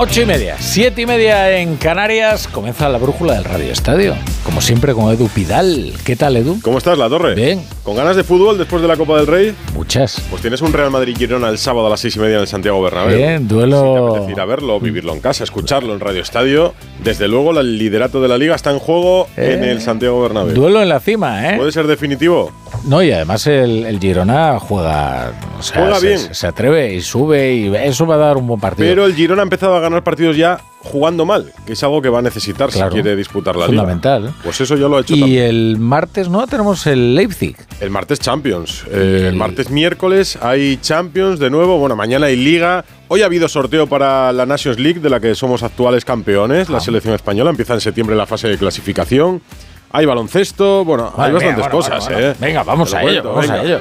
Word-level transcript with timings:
Ocho 0.00 0.22
y 0.22 0.26
media, 0.26 0.54
siete 0.60 1.02
y 1.02 1.06
media 1.06 1.58
en 1.58 1.74
Canarias, 1.74 2.46
comienza 2.46 2.88
la 2.88 2.98
brújula 2.98 3.34
del 3.34 3.42
Radio 3.42 3.72
Estadio. 3.72 4.14
Como 4.44 4.60
siempre 4.60 4.94
con 4.94 5.12
Edu 5.12 5.26
Pidal. 5.26 5.92
¿Qué 6.04 6.14
tal, 6.14 6.36
Edu? 6.36 6.60
¿Cómo 6.62 6.78
estás, 6.78 6.96
La 6.96 7.08
Torre? 7.08 7.34
Bien. 7.34 7.60
¿Con 7.82 7.96
ganas 7.96 8.14
de 8.14 8.22
fútbol 8.22 8.56
después 8.58 8.80
de 8.80 8.86
la 8.86 8.96
Copa 8.96 9.16
del 9.16 9.26
Rey? 9.26 9.56
Muchas. 9.74 10.22
Pues 10.30 10.40
tienes 10.40 10.62
un 10.62 10.72
Real 10.72 10.92
Madrid-Girona 10.92 11.48
el 11.48 11.58
sábado 11.58 11.88
a 11.88 11.90
las 11.90 11.98
seis 11.98 12.14
y 12.14 12.20
media 12.20 12.36
en 12.36 12.42
el 12.42 12.46
Santiago 12.46 12.80
Bernabéu. 12.80 13.16
Bien, 13.16 13.48
duelo... 13.48 14.14
Si 14.20 14.26
te 14.26 14.32
ir 14.34 14.40
a 14.40 14.44
verlo, 14.44 14.78
vivirlo 14.78 15.12
en 15.14 15.20
casa, 15.20 15.42
escucharlo 15.42 15.92
en 15.92 15.98
Radio 15.98 16.22
Estadio. 16.22 16.74
Desde 17.02 17.26
luego, 17.26 17.58
el 17.58 17.76
liderato 17.76 18.22
de 18.22 18.28
la 18.28 18.38
Liga 18.38 18.54
está 18.54 18.70
en 18.70 18.78
juego 18.78 19.26
en 19.36 19.64
Eh, 19.64 19.72
el 19.72 19.80
Santiago 19.80 20.22
Bernabéu. 20.22 20.54
Duelo 20.54 20.80
en 20.80 20.90
la 20.90 21.00
cima, 21.00 21.50
¿eh? 21.50 21.56
¿Puede 21.56 21.72
ser 21.72 21.88
definitivo? 21.88 22.52
No, 22.84 23.02
y 23.02 23.10
además 23.12 23.46
el, 23.46 23.84
el 23.84 23.98
Girona 23.98 24.58
juega... 24.58 25.32
O 25.58 25.62
sea, 25.62 25.80
Juega 25.82 25.98
se, 26.00 26.06
bien. 26.06 26.18
Se, 26.18 26.34
se 26.34 26.46
atreve 26.46 26.94
y 26.94 27.00
sube 27.00 27.54
y 27.54 27.74
eso 27.76 28.06
va 28.06 28.14
a 28.14 28.18
dar 28.18 28.36
un 28.36 28.46
buen 28.46 28.60
partido. 28.60 28.88
Pero 28.88 29.04
el 29.06 29.14
Girona 29.14 29.42
ha 29.42 29.44
empezado 29.44 29.74
a 29.74 29.80
ganar 29.80 30.02
partidos 30.04 30.36
ya 30.36 30.60
jugando 30.80 31.26
mal, 31.26 31.52
que 31.66 31.72
es 31.72 31.82
algo 31.82 32.00
que 32.00 32.08
va 32.08 32.20
a 32.20 32.22
necesitar 32.22 32.70
Claro. 32.70 32.90
si 32.90 32.94
quiere 32.94 33.16
disputar 33.16 33.56
la 33.56 33.66
Fundamental. 33.66 34.22
Liga. 34.22 34.34
Pues 34.44 34.60
eso 34.60 34.76
ya 34.76 34.86
lo 34.88 34.96
ha 34.96 35.00
hecho 35.00 35.14
y 35.16 35.20
también. 35.20 35.44
el 35.44 35.76
martes, 35.78 36.28
¿no? 36.28 36.46
Tenemos 36.46 36.86
el 36.86 37.14
Leipzig. 37.16 37.56
El 37.80 37.90
martes 37.90 38.20
Champions. 38.20 38.84
Eh, 38.90 39.26
el 39.28 39.34
martes 39.34 39.70
miércoles 39.70 40.38
hay 40.40 40.78
Champions 40.80 41.40
de 41.40 41.50
nuevo. 41.50 41.78
Bueno, 41.78 41.96
mañana 41.96 42.26
hay 42.26 42.36
Liga. 42.36 42.84
Hoy 43.08 43.22
ha 43.22 43.26
habido 43.26 43.48
sorteo 43.48 43.86
para 43.88 44.32
la 44.32 44.46
Nations 44.46 44.78
League, 44.78 45.00
de 45.00 45.10
la 45.10 45.18
que 45.18 45.34
somos 45.34 45.62
actuales 45.62 46.04
campeones. 46.04 46.68
Ah. 46.70 46.74
La 46.74 46.80
selección 46.80 47.14
española 47.14 47.50
empieza 47.50 47.74
en 47.74 47.80
septiembre 47.80 48.14
la 48.14 48.26
fase 48.26 48.48
de 48.48 48.56
clasificación. 48.56 49.42
Hay 49.90 50.06
baloncesto. 50.06 50.84
Bueno, 50.84 51.12
hay 51.16 51.32
bastantes 51.32 51.56
venga, 51.56 51.68
bueno, 51.68 51.70
cosas, 51.70 52.04
bueno, 52.04 52.18
bueno. 52.18 52.32
¿eh? 52.32 52.36
Venga, 52.38 52.62
vamos 52.62 52.94
a 52.94 53.02
ello, 53.02 53.22
vamos 53.22 53.50
a 53.50 53.62
ello. 53.62 53.80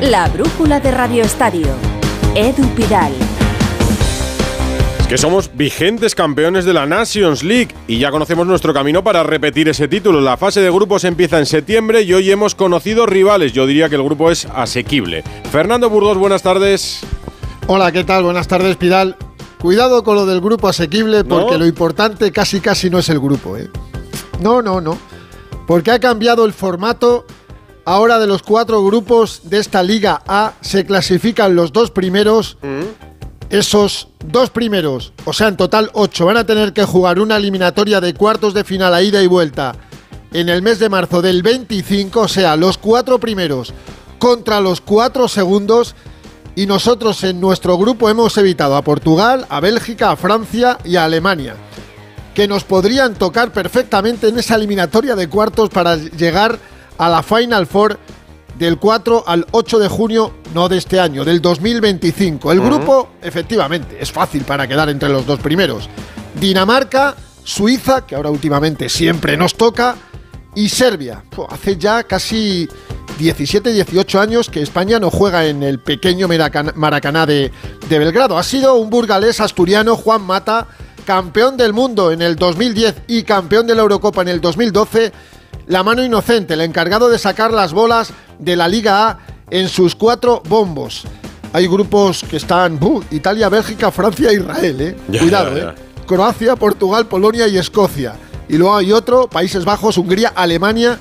La 0.00 0.28
brújula 0.28 0.80
de 0.80 0.90
Radio 0.90 1.22
Estadio. 1.22 1.68
Edu 2.34 2.66
Pidal. 2.74 3.12
Que 5.12 5.18
somos 5.18 5.50
vigentes 5.54 6.14
campeones 6.14 6.64
de 6.64 6.72
la 6.72 6.86
Nations 6.86 7.42
League 7.42 7.68
y 7.86 7.98
ya 7.98 8.10
conocemos 8.10 8.46
nuestro 8.46 8.72
camino 8.72 9.04
para 9.04 9.22
repetir 9.22 9.68
ese 9.68 9.86
título. 9.86 10.22
La 10.22 10.38
fase 10.38 10.62
de 10.62 10.70
grupos 10.70 11.04
empieza 11.04 11.38
en 11.38 11.44
septiembre 11.44 12.00
y 12.00 12.14
hoy 12.14 12.30
hemos 12.30 12.54
conocido 12.54 13.04
rivales. 13.04 13.52
Yo 13.52 13.66
diría 13.66 13.90
que 13.90 13.96
el 13.96 14.04
grupo 14.04 14.30
es 14.30 14.46
asequible. 14.46 15.22
Fernando 15.50 15.90
Burgos, 15.90 16.16
buenas 16.16 16.42
tardes. 16.42 17.00
Hola, 17.66 17.92
¿qué 17.92 18.04
tal? 18.04 18.22
Buenas 18.22 18.48
tardes, 18.48 18.78
Pidal. 18.78 19.18
Cuidado 19.60 20.02
con 20.02 20.14
lo 20.14 20.24
del 20.24 20.40
grupo 20.40 20.66
asequible 20.66 21.24
porque 21.24 21.52
¿No? 21.52 21.58
lo 21.58 21.66
importante 21.66 22.32
casi 22.32 22.60
casi 22.60 22.88
no 22.88 22.98
es 22.98 23.10
el 23.10 23.20
grupo, 23.20 23.58
¿eh? 23.58 23.68
No, 24.40 24.62
no, 24.62 24.80
no. 24.80 24.96
Porque 25.66 25.90
ha 25.90 26.00
cambiado 26.00 26.46
el 26.46 26.54
formato. 26.54 27.26
Ahora 27.84 28.18
de 28.18 28.26
los 28.26 28.42
cuatro 28.42 28.82
grupos 28.82 29.42
de 29.50 29.58
esta 29.58 29.82
Liga 29.82 30.22
A 30.26 30.54
se 30.62 30.86
clasifican 30.86 31.54
los 31.54 31.70
dos 31.70 31.90
primeros. 31.90 32.56
Esos 33.52 34.08
dos 34.24 34.48
primeros, 34.48 35.12
o 35.26 35.34
sea, 35.34 35.48
en 35.48 35.58
total 35.58 35.90
ocho, 35.92 36.24
van 36.24 36.38
a 36.38 36.46
tener 36.46 36.72
que 36.72 36.86
jugar 36.86 37.18
una 37.18 37.36
eliminatoria 37.36 38.00
de 38.00 38.14
cuartos 38.14 38.54
de 38.54 38.64
final 38.64 38.94
a 38.94 39.02
ida 39.02 39.22
y 39.22 39.26
vuelta 39.26 39.74
en 40.32 40.48
el 40.48 40.62
mes 40.62 40.78
de 40.78 40.88
marzo 40.88 41.20
del 41.20 41.42
25, 41.42 42.20
o 42.20 42.28
sea, 42.28 42.56
los 42.56 42.78
cuatro 42.78 43.20
primeros 43.20 43.74
contra 44.18 44.58
los 44.62 44.80
cuatro 44.80 45.28
segundos. 45.28 45.94
Y 46.54 46.64
nosotros 46.64 47.22
en 47.24 47.42
nuestro 47.42 47.76
grupo 47.76 48.08
hemos 48.08 48.38
evitado 48.38 48.74
a 48.74 48.80
Portugal, 48.80 49.44
a 49.50 49.60
Bélgica, 49.60 50.10
a 50.10 50.16
Francia 50.16 50.78
y 50.82 50.96
a 50.96 51.04
Alemania, 51.04 51.54
que 52.34 52.48
nos 52.48 52.64
podrían 52.64 53.12
tocar 53.12 53.52
perfectamente 53.52 54.28
en 54.28 54.38
esa 54.38 54.54
eliminatoria 54.54 55.14
de 55.14 55.28
cuartos 55.28 55.68
para 55.68 55.96
llegar 55.96 56.58
a 56.96 57.10
la 57.10 57.22
Final 57.22 57.66
Four 57.66 57.98
del 58.58 58.78
4 58.78 59.24
al 59.26 59.46
8 59.50 59.78
de 59.78 59.88
junio, 59.88 60.32
no 60.54 60.68
de 60.68 60.78
este 60.78 61.00
año, 61.00 61.24
del 61.24 61.40
2025. 61.40 62.52
El 62.52 62.60
grupo, 62.60 63.08
efectivamente, 63.22 63.96
es 64.00 64.12
fácil 64.12 64.42
para 64.44 64.66
quedar 64.66 64.88
entre 64.88 65.08
los 65.08 65.26
dos 65.26 65.38
primeros. 65.40 65.88
Dinamarca, 66.38 67.14
Suiza, 67.44 68.06
que 68.06 68.14
ahora 68.14 68.30
últimamente 68.30 68.88
siempre 68.88 69.36
nos 69.36 69.54
toca, 69.54 69.96
y 70.54 70.68
Serbia. 70.68 71.22
Puh, 71.30 71.46
hace 71.48 71.76
ya 71.76 72.02
casi 72.04 72.68
17, 73.18 73.72
18 73.72 74.20
años 74.20 74.48
que 74.50 74.60
España 74.62 74.98
no 74.98 75.10
juega 75.10 75.46
en 75.46 75.62
el 75.62 75.78
pequeño 75.78 76.28
Maracan- 76.28 76.74
Maracaná 76.74 77.24
de, 77.26 77.50
de 77.88 77.98
Belgrado. 77.98 78.36
Ha 78.38 78.42
sido 78.42 78.74
un 78.74 78.90
burgalés 78.90 79.40
asturiano, 79.40 79.96
Juan 79.96 80.22
Mata, 80.22 80.66
campeón 81.06 81.56
del 81.56 81.72
mundo 81.72 82.12
en 82.12 82.22
el 82.22 82.36
2010 82.36 83.02
y 83.08 83.22
campeón 83.22 83.66
de 83.66 83.74
la 83.74 83.82
Eurocopa 83.82 84.22
en 84.22 84.28
el 84.28 84.40
2012. 84.40 85.12
La 85.66 85.82
mano 85.82 86.04
inocente, 86.04 86.54
el 86.54 86.60
encargado 86.60 87.08
de 87.08 87.18
sacar 87.18 87.52
las 87.52 87.72
bolas 87.72 88.12
de 88.38 88.56
la 88.56 88.68
Liga 88.68 89.08
A 89.08 89.18
en 89.50 89.68
sus 89.68 89.94
cuatro 89.94 90.42
bombos. 90.48 91.04
Hay 91.52 91.66
grupos 91.66 92.24
que 92.28 92.38
están 92.38 92.78
buh, 92.78 93.02
Italia, 93.10 93.48
Bélgica, 93.48 93.90
Francia 93.90 94.32
Israel, 94.32 94.80
¿eh? 94.80 94.96
Ya, 95.08 95.20
Cuidado, 95.20 95.56
ya, 95.56 95.64
ya. 95.64 95.70
¿eh? 95.70 95.74
Croacia, 96.06 96.56
Portugal, 96.56 97.06
Polonia 97.06 97.46
y 97.46 97.58
Escocia. 97.58 98.14
Y 98.48 98.56
luego 98.56 98.76
hay 98.76 98.92
otro, 98.92 99.28
Países 99.28 99.64
Bajos, 99.64 99.98
Hungría, 99.98 100.32
Alemania 100.34 100.98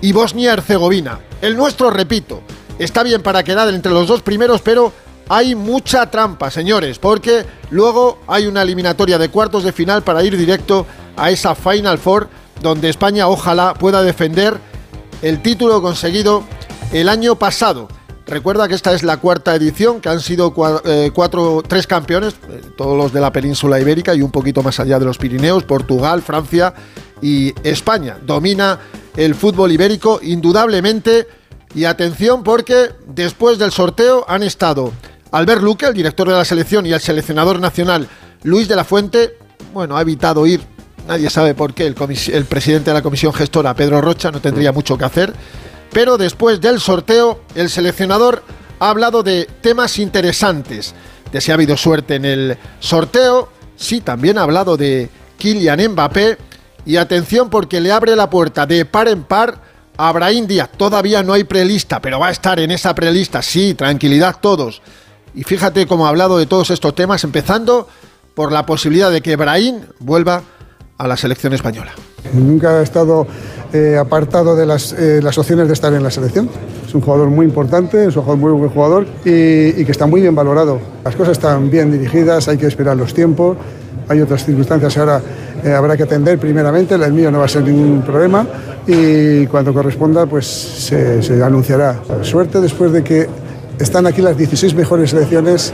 y 0.00 0.12
Bosnia-Herzegovina. 0.12 1.20
El 1.42 1.56
nuestro, 1.56 1.90
repito, 1.90 2.42
está 2.78 3.02
bien 3.02 3.22
para 3.22 3.42
quedar 3.42 3.68
entre 3.68 3.92
los 3.92 4.06
dos 4.06 4.22
primeros, 4.22 4.60
pero 4.60 4.92
hay 5.28 5.54
mucha 5.54 6.10
trampa, 6.10 6.50
señores, 6.50 6.98
porque 6.98 7.44
luego 7.70 8.18
hay 8.26 8.46
una 8.46 8.62
eliminatoria 8.62 9.18
de 9.18 9.28
cuartos 9.28 9.64
de 9.64 9.72
final 9.72 10.02
para 10.02 10.22
ir 10.22 10.36
directo 10.36 10.86
a 11.16 11.30
esa 11.30 11.54
Final 11.54 11.98
Four, 11.98 12.28
donde 12.62 12.88
España 12.88 13.28
ojalá 13.28 13.74
pueda 13.74 14.02
defender 14.02 14.58
el 15.22 15.42
título 15.42 15.82
conseguido 15.82 16.44
el 16.92 17.08
año 17.08 17.36
pasado. 17.36 17.88
Recuerda 18.26 18.66
que 18.66 18.74
esta 18.74 18.92
es 18.92 19.04
la 19.04 19.18
cuarta 19.18 19.54
edición, 19.54 20.00
que 20.00 20.08
han 20.08 20.20
sido 20.20 20.52
eh, 20.84 21.12
cuatro, 21.14 21.62
tres 21.66 21.86
campeones, 21.86 22.34
eh, 22.48 22.60
todos 22.76 22.96
los 22.96 23.12
de 23.12 23.20
la 23.20 23.30
península 23.30 23.80
ibérica 23.80 24.16
y 24.16 24.22
un 24.22 24.32
poquito 24.32 24.64
más 24.64 24.80
allá 24.80 24.98
de 24.98 25.04
los 25.04 25.16
Pirineos, 25.16 25.62
Portugal, 25.62 26.22
Francia 26.22 26.74
y 27.22 27.54
España. 27.62 28.18
Domina 28.26 28.80
el 29.16 29.36
fútbol 29.36 29.70
ibérico 29.70 30.18
indudablemente. 30.22 31.28
Y 31.74 31.84
atención 31.84 32.42
porque 32.42 32.90
después 33.06 33.58
del 33.58 33.70
sorteo 33.70 34.24
han 34.28 34.42
estado 34.42 34.92
Albert 35.30 35.62
Luque, 35.62 35.86
el 35.86 35.94
director 35.94 36.26
de 36.26 36.34
la 36.34 36.44
selección, 36.44 36.86
y 36.86 36.92
el 36.92 37.00
seleccionador 37.00 37.60
nacional 37.60 38.08
Luis 38.42 38.66
de 38.66 38.76
la 38.76 38.84
Fuente. 38.84 39.36
Bueno, 39.74 39.96
ha 39.96 40.00
evitado 40.00 40.46
ir, 40.46 40.62
nadie 41.06 41.30
sabe 41.30 41.54
por 41.54 41.74
qué, 41.74 41.86
el, 41.86 41.94
presidente 42.44 42.90
de 42.90 42.94
la 42.94 43.02
comisión 43.02 43.32
gestora, 43.32 43.74
Pedro 43.74 44.00
Rocha, 44.00 44.30
no 44.30 44.40
tendría 44.40 44.72
mucho 44.72 44.98
que 44.98 45.04
hacer. 45.04 45.32
Pero 45.92 46.18
después 46.18 46.60
del 46.60 46.80
sorteo, 46.80 47.40
el 47.54 47.70
seleccionador 47.70 48.42
ha 48.80 48.90
hablado 48.90 49.22
de 49.22 49.48
temas 49.60 49.98
interesantes, 49.98 50.94
de 51.32 51.40
si 51.40 51.50
ha 51.50 51.54
habido 51.54 51.76
suerte 51.76 52.16
en 52.16 52.24
el 52.24 52.58
sorteo, 52.80 53.48
sí, 53.76 54.00
también 54.00 54.38
ha 54.38 54.42
hablado 54.42 54.76
de 54.76 55.08
Kylian 55.38 55.92
Mbappé, 55.92 56.38
y 56.84 56.96
atención 56.96 57.50
porque 57.50 57.80
le 57.80 57.90
abre 57.90 58.14
la 58.14 58.30
puerta 58.30 58.64
de 58.64 58.84
par 58.84 59.08
en 59.08 59.24
par 59.24 59.60
a 59.96 60.12
Brahim 60.12 60.46
Díaz. 60.46 60.70
Todavía 60.76 61.22
no 61.22 61.32
hay 61.32 61.44
prelista, 61.44 62.00
pero 62.00 62.20
va 62.20 62.28
a 62.28 62.30
estar 62.30 62.60
en 62.60 62.70
esa 62.70 62.94
prelista, 62.94 63.42
sí, 63.42 63.74
tranquilidad 63.74 64.36
todos. 64.40 64.82
Y 65.34 65.42
fíjate 65.42 65.86
cómo 65.86 66.06
ha 66.06 66.10
hablado 66.10 66.38
de 66.38 66.46
todos 66.46 66.70
estos 66.70 66.94
temas, 66.94 67.24
empezando 67.24 67.88
por 68.34 68.52
la 68.52 68.64
posibilidad 68.66 69.10
de 69.10 69.20
que 69.20 69.36
Brahim 69.36 69.80
vuelva 69.98 70.36
a 70.36 70.42
la 70.98 71.16
selección 71.16 71.52
española. 71.52 71.92
Nunca 72.32 72.78
ha 72.78 72.82
estado 72.82 73.26
eh, 73.72 73.96
apartado 73.98 74.56
de 74.56 74.64
las, 74.64 74.92
eh, 74.92 75.20
las 75.22 75.36
opciones 75.38 75.66
de 75.66 75.74
estar 75.74 75.92
en 75.92 76.02
la 76.02 76.10
selección. 76.10 76.48
Es 76.86 76.94
un 76.94 77.00
jugador 77.00 77.28
muy 77.28 77.46
importante, 77.46 78.06
es 78.06 78.16
un 78.16 78.22
jugador 78.22 78.38
muy 78.38 78.52
buen 78.52 78.70
jugador 78.70 79.06
y, 79.24 79.84
que 79.84 79.92
está 79.92 80.06
muy 80.06 80.20
bien 80.20 80.34
valorado. 80.34 80.80
Las 81.04 81.14
cosas 81.14 81.32
están 81.32 81.70
bien 81.70 81.92
dirigidas, 81.92 82.48
hay 82.48 82.56
que 82.56 82.66
esperar 82.66 82.96
los 82.96 83.12
tiempos. 83.12 83.56
Hay 84.08 84.20
otras 84.20 84.44
circunstancias 84.44 84.96
ahora 84.98 85.20
eh, 85.64 85.72
habrá 85.72 85.96
que 85.96 86.04
atender 86.04 86.38
primeramente, 86.38 86.94
el 86.94 87.12
mío 87.12 87.30
no 87.30 87.40
va 87.40 87.46
a 87.46 87.48
ser 87.48 87.64
ningún 87.64 88.02
problema 88.02 88.46
y 88.86 89.46
cuando 89.48 89.74
corresponda 89.74 90.26
pues 90.26 90.46
se 90.46 91.42
anunciará. 91.42 92.00
Suerte 92.22 92.60
después 92.60 92.92
de 92.92 93.02
que 93.02 93.26
están 93.78 94.06
aquí 94.06 94.22
las 94.22 94.36
16 94.36 94.74
mejores 94.74 95.10
selecciones, 95.10 95.72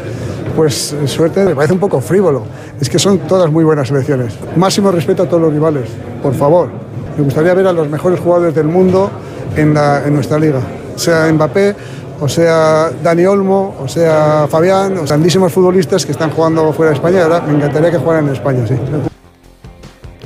pues 0.57 0.95
suerte, 1.07 1.45
me 1.45 1.55
parece 1.55 1.75
un 1.75 1.81
poco 1.81 2.01
frívolo. 2.01 2.45
Es 2.81 2.89
que 2.89 2.99
son 2.99 3.19
todas 3.21 3.51
muy 3.51 3.65
buenas 3.65 3.89
selecciones. 3.89 4.35
Máximo 4.57 4.91
respeto 4.91 5.23
a 5.23 5.27
todos 5.27 5.43
los 5.43 5.53
rivales, 5.53 5.89
por 6.23 6.35
favor. 6.35 6.69
Me 7.17 7.25
gustaría 7.25 7.55
ver 7.55 7.67
a 7.67 7.73
los 7.73 7.89
mejores 7.89 8.21
jugadores 8.21 8.55
del 8.55 8.67
mundo 8.67 9.11
en, 9.57 9.75
nuestra 10.15 10.39
liga. 10.39 10.61
Sea 10.97 11.31
Mbappé, 11.33 11.75
o 12.21 12.29
sea 12.29 12.91
Dani 13.03 13.25
Olmo, 13.27 13.77
o 13.83 13.89
sea 13.89 14.47
Fabián, 14.49 14.99
o 14.99 15.05
grandísimos 15.05 15.53
futbolistas 15.53 16.07
que 16.07 16.13
están 16.13 16.31
jugando 16.31 16.73
fuera 16.73 16.91
de 16.91 16.97
España. 16.97 17.25
Ahora 17.25 17.41
me 17.41 17.55
encantaría 17.55 17.91
que 17.91 17.99
jugaran 17.99 18.27
en 18.27 18.33
España, 18.35 18.67
sí. 18.67 18.75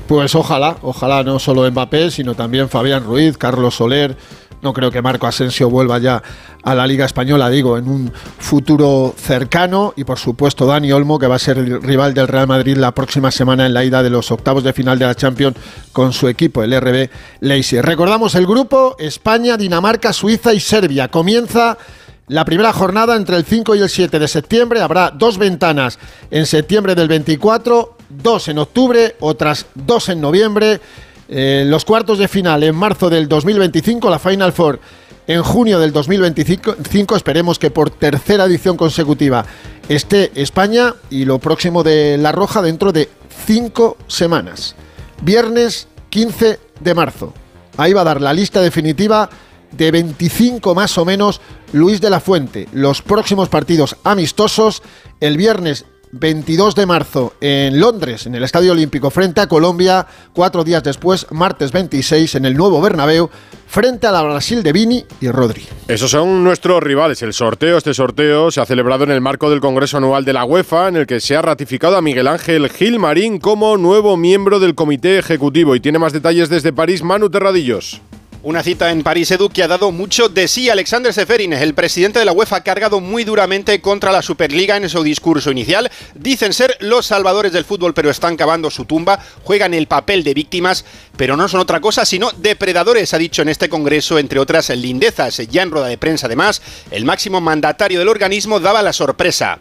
Pues 0.06 0.34
ojalá, 0.36 0.76
ojalá 0.82 1.24
no 1.24 1.38
solo 1.40 1.68
Mbappé, 1.68 2.12
sino 2.12 2.34
también 2.34 2.68
Fabián 2.68 3.04
Ruiz, 3.04 3.36
Carlos 3.36 3.74
Soler, 3.74 4.16
No 4.62 4.72
creo 4.72 4.90
que 4.90 5.02
Marco 5.02 5.26
Asensio 5.26 5.70
vuelva 5.70 5.98
ya 5.98 6.22
a 6.62 6.74
la 6.74 6.86
Liga 6.86 7.04
Española, 7.04 7.48
digo, 7.48 7.78
en 7.78 7.88
un 7.88 8.12
futuro 8.38 9.14
cercano. 9.16 9.92
Y 9.96 10.04
por 10.04 10.18
supuesto, 10.18 10.66
Dani 10.66 10.90
Olmo, 10.92 11.18
que 11.18 11.26
va 11.26 11.36
a 11.36 11.38
ser 11.38 11.58
el 11.58 11.82
rival 11.82 12.14
del 12.14 12.28
Real 12.28 12.46
Madrid 12.46 12.76
la 12.76 12.92
próxima 12.92 13.30
semana 13.30 13.66
en 13.66 13.74
la 13.74 13.84
ida 13.84 14.02
de 14.02 14.10
los 14.10 14.30
octavos 14.32 14.64
de 14.64 14.72
final 14.72 14.98
de 14.98 15.06
la 15.06 15.14
Champions 15.14 15.56
con 15.92 16.12
su 16.12 16.28
equipo, 16.28 16.62
el 16.62 16.78
RB 16.80 17.10
Leipzig. 17.40 17.82
Recordamos 17.82 18.34
el 18.34 18.46
grupo: 18.46 18.96
España, 18.98 19.56
Dinamarca, 19.56 20.12
Suiza 20.12 20.52
y 20.52 20.60
Serbia. 20.60 21.08
Comienza. 21.08 21.78
La 22.28 22.44
primera 22.44 22.72
jornada 22.72 23.14
entre 23.14 23.36
el 23.36 23.44
5 23.44 23.76
y 23.76 23.82
el 23.82 23.88
7 23.88 24.18
de 24.18 24.26
septiembre 24.26 24.80
habrá 24.80 25.12
dos 25.12 25.38
ventanas 25.38 26.00
en 26.32 26.44
septiembre 26.44 26.96
del 26.96 27.06
24, 27.06 27.96
dos 28.08 28.48
en 28.48 28.58
octubre, 28.58 29.14
otras 29.20 29.66
dos 29.76 30.08
en 30.08 30.20
noviembre. 30.20 30.80
Eh, 31.28 31.64
los 31.66 31.84
cuartos 31.84 32.18
de 32.18 32.28
final 32.28 32.62
en 32.62 32.74
marzo 32.74 33.10
del 33.10 33.28
2025, 33.28 34.08
la 34.10 34.18
Final 34.18 34.52
Four 34.52 34.80
en 35.26 35.42
junio 35.42 35.78
del 35.78 35.92
2025. 35.92 37.16
Esperemos 37.16 37.58
que 37.58 37.70
por 37.70 37.90
tercera 37.90 38.44
edición 38.44 38.76
consecutiva 38.76 39.44
esté 39.88 40.30
España 40.34 40.94
y 41.10 41.24
lo 41.24 41.38
próximo 41.38 41.82
de 41.82 42.16
La 42.18 42.32
Roja 42.32 42.62
dentro 42.62 42.92
de 42.92 43.08
cinco 43.46 43.96
semanas. 44.06 44.74
Viernes 45.22 45.88
15 46.10 46.60
de 46.80 46.94
marzo. 46.94 47.32
Ahí 47.76 47.92
va 47.92 48.02
a 48.02 48.04
dar 48.04 48.20
la 48.20 48.32
lista 48.32 48.60
definitiva 48.60 49.28
de 49.72 49.90
25 49.90 50.74
más 50.74 50.96
o 50.96 51.04
menos 51.04 51.40
Luis 51.72 52.00
de 52.00 52.10
la 52.10 52.20
Fuente. 52.20 52.68
Los 52.72 53.02
próximos 53.02 53.48
partidos 53.48 53.96
amistosos 54.04 54.82
el 55.20 55.36
viernes 55.36 55.84
22 56.18 56.74
de 56.74 56.86
marzo 56.86 57.34
en 57.40 57.78
Londres, 57.78 58.26
en 58.26 58.34
el 58.34 58.44
Estadio 58.44 58.72
Olímpico, 58.72 59.10
frente 59.10 59.40
a 59.40 59.46
Colombia. 59.46 60.06
Cuatro 60.32 60.64
días 60.64 60.82
después, 60.82 61.26
martes 61.30 61.72
26, 61.72 62.34
en 62.36 62.44
el 62.44 62.56
nuevo 62.56 62.80
Bernabéu, 62.80 63.30
frente 63.66 64.06
a 64.06 64.12
la 64.12 64.22
Brasil 64.22 64.62
de 64.62 64.72
Vini 64.72 65.04
y 65.20 65.28
Rodri. 65.28 65.66
Esos 65.88 66.10
son 66.10 66.42
nuestros 66.44 66.82
rivales. 66.82 67.22
El 67.22 67.32
sorteo, 67.32 67.78
este 67.78 67.94
sorteo 67.94 68.50
se 68.50 68.60
ha 68.60 68.66
celebrado 68.66 69.04
en 69.04 69.10
el 69.10 69.20
marco 69.20 69.50
del 69.50 69.60
Congreso 69.60 69.98
Anual 69.98 70.24
de 70.24 70.32
la 70.32 70.44
UEFA, 70.44 70.88
en 70.88 70.96
el 70.96 71.06
que 71.06 71.20
se 71.20 71.36
ha 71.36 71.42
ratificado 71.42 71.96
a 71.96 72.02
Miguel 72.02 72.28
Ángel 72.28 72.68
Gil 72.70 72.98
Marín 72.98 73.38
como 73.38 73.76
nuevo 73.76 74.16
miembro 74.16 74.60
del 74.60 74.74
Comité 74.74 75.18
Ejecutivo. 75.18 75.76
Y 75.76 75.80
tiene 75.80 75.98
más 75.98 76.12
detalles 76.12 76.48
desde 76.48 76.72
París, 76.72 77.02
Manu 77.02 77.30
Terradillos. 77.30 78.00
Una 78.46 78.62
cita 78.62 78.92
en 78.92 79.02
París 79.02 79.28
Edu 79.32 79.48
que 79.48 79.64
ha 79.64 79.66
dado 79.66 79.90
mucho 79.90 80.28
de 80.28 80.46
sí. 80.46 80.70
Alexander 80.70 81.12
Seferin, 81.12 81.52
el 81.52 81.74
presidente 81.74 82.20
de 82.20 82.24
la 82.24 82.30
UEFA, 82.30 82.58
ha 82.58 82.62
cargado 82.62 83.00
muy 83.00 83.24
duramente 83.24 83.80
contra 83.80 84.12
la 84.12 84.22
Superliga 84.22 84.76
en 84.76 84.88
su 84.88 85.02
discurso 85.02 85.50
inicial. 85.50 85.90
Dicen 86.14 86.52
ser 86.52 86.76
los 86.78 87.06
salvadores 87.06 87.52
del 87.52 87.64
fútbol, 87.64 87.92
pero 87.92 88.08
están 88.08 88.36
cavando 88.36 88.70
su 88.70 88.84
tumba. 88.84 89.18
Juegan 89.42 89.74
el 89.74 89.88
papel 89.88 90.22
de 90.22 90.32
víctimas, 90.32 90.84
pero 91.16 91.36
no 91.36 91.48
son 91.48 91.58
otra 91.58 91.80
cosa 91.80 92.06
sino 92.06 92.30
depredadores, 92.36 93.12
ha 93.14 93.18
dicho 93.18 93.42
en 93.42 93.48
este 93.48 93.68
congreso, 93.68 94.16
entre 94.16 94.38
otras 94.38 94.70
lindezas. 94.70 95.38
Ya 95.50 95.62
en 95.62 95.72
rueda 95.72 95.88
de 95.88 95.98
prensa, 95.98 96.26
además, 96.26 96.62
el 96.92 97.04
máximo 97.04 97.40
mandatario 97.40 97.98
del 97.98 98.06
organismo 98.08 98.60
daba 98.60 98.80
la 98.80 98.92
sorpresa. 98.92 99.58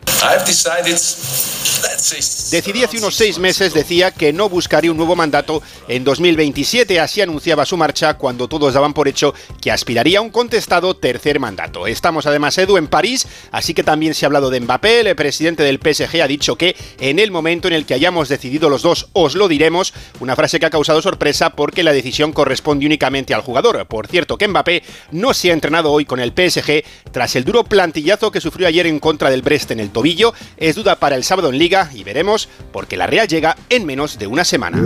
Decidí 2.52 2.84
hace 2.84 3.00
unos 3.00 3.16
seis 3.16 3.40
meses, 3.40 3.74
decía, 3.74 4.12
que 4.12 4.32
no 4.32 4.48
buscaría 4.48 4.92
un 4.92 4.98
nuevo 4.98 5.16
mandato 5.16 5.64
en 5.88 6.04
2027. 6.04 7.00
Así 7.00 7.22
anunciaba 7.22 7.66
su 7.66 7.78
marcha 7.78 8.14
cuando 8.16 8.48
todos 8.48 8.76
daban 8.76 8.94
por 8.94 9.08
hecho 9.08 9.34
que 9.60 9.72
aspiraría 9.72 10.20
a 10.20 10.22
un 10.22 10.30
contestado 10.30 10.96
tercer 10.96 11.40
mandato. 11.40 11.88
Estamos 11.88 12.28
además, 12.28 12.58
Edu, 12.60 12.78
en 12.78 12.88
París, 12.88 13.26
así 13.52 13.74
que 13.74 13.84
también 13.84 14.14
se 14.14 14.26
ha 14.26 14.28
hablado 14.28 14.52
de 14.52 14.60
Mbappé. 14.60 15.00
El 15.00 15.16
presidente 15.16 15.64
del 15.64 15.80
PSG 15.80 16.22
ha 16.22 16.28
dicho 16.28 16.58
que 16.58 16.76
en 17.00 17.18
el 17.18 17.32
momento 17.32 17.68
en 17.68 17.74
el 17.74 17.88
que 17.88 17.96
hayamos 17.96 18.30
decidido 18.30 18.70
los 18.70 18.84
dos, 18.84 19.08
os 19.14 19.34
lo 19.34 19.48
diremos. 19.48 19.92
Una 20.20 20.36
frase 20.36 20.60
que 20.60 20.68
ha 20.68 20.70
causado 20.70 21.02
sorpresa 21.02 21.52
porque 21.52 21.84
la 21.84 21.92
decisión 21.92 22.34
corresponde 22.34 22.86
únicamente 22.86 23.34
al 23.34 23.42
jugador. 23.42 23.84
Por 23.88 24.06
cierto, 24.06 24.38
que 24.38 24.48
Mbappé 24.48 24.84
no 25.12 25.34
se 25.34 25.50
ha 25.50 25.54
entrenado 25.54 25.92
hoy 25.92 26.06
con 26.06 26.20
el 26.20 26.34
PSG 26.34 26.84
tras 27.12 27.36
el 27.36 27.46
duro 27.46 27.64
plantillazo 27.64 28.32
que 28.32 28.42
sufrió 28.42 28.68
ayer 28.68 28.86
en 28.86 29.00
contra 29.00 29.32
del 29.32 29.42
Brest 29.42 29.72
en 29.72 29.80
el 29.80 29.90
tobillo. 29.90 30.36
Es 30.58 30.76
duda 30.76 30.98
para 30.98 31.16
el 31.16 31.24
sábado 31.24 31.50
en 31.50 31.58
Liga 31.58 31.90
y 31.96 32.04
veremos 32.04 32.50
porque 32.72 32.98
la 32.98 33.08
Real 33.08 33.28
llega 33.28 33.56
en 33.70 33.86
menos 33.86 34.20
de 34.20 34.28
una 34.28 34.44
semana. 34.44 34.84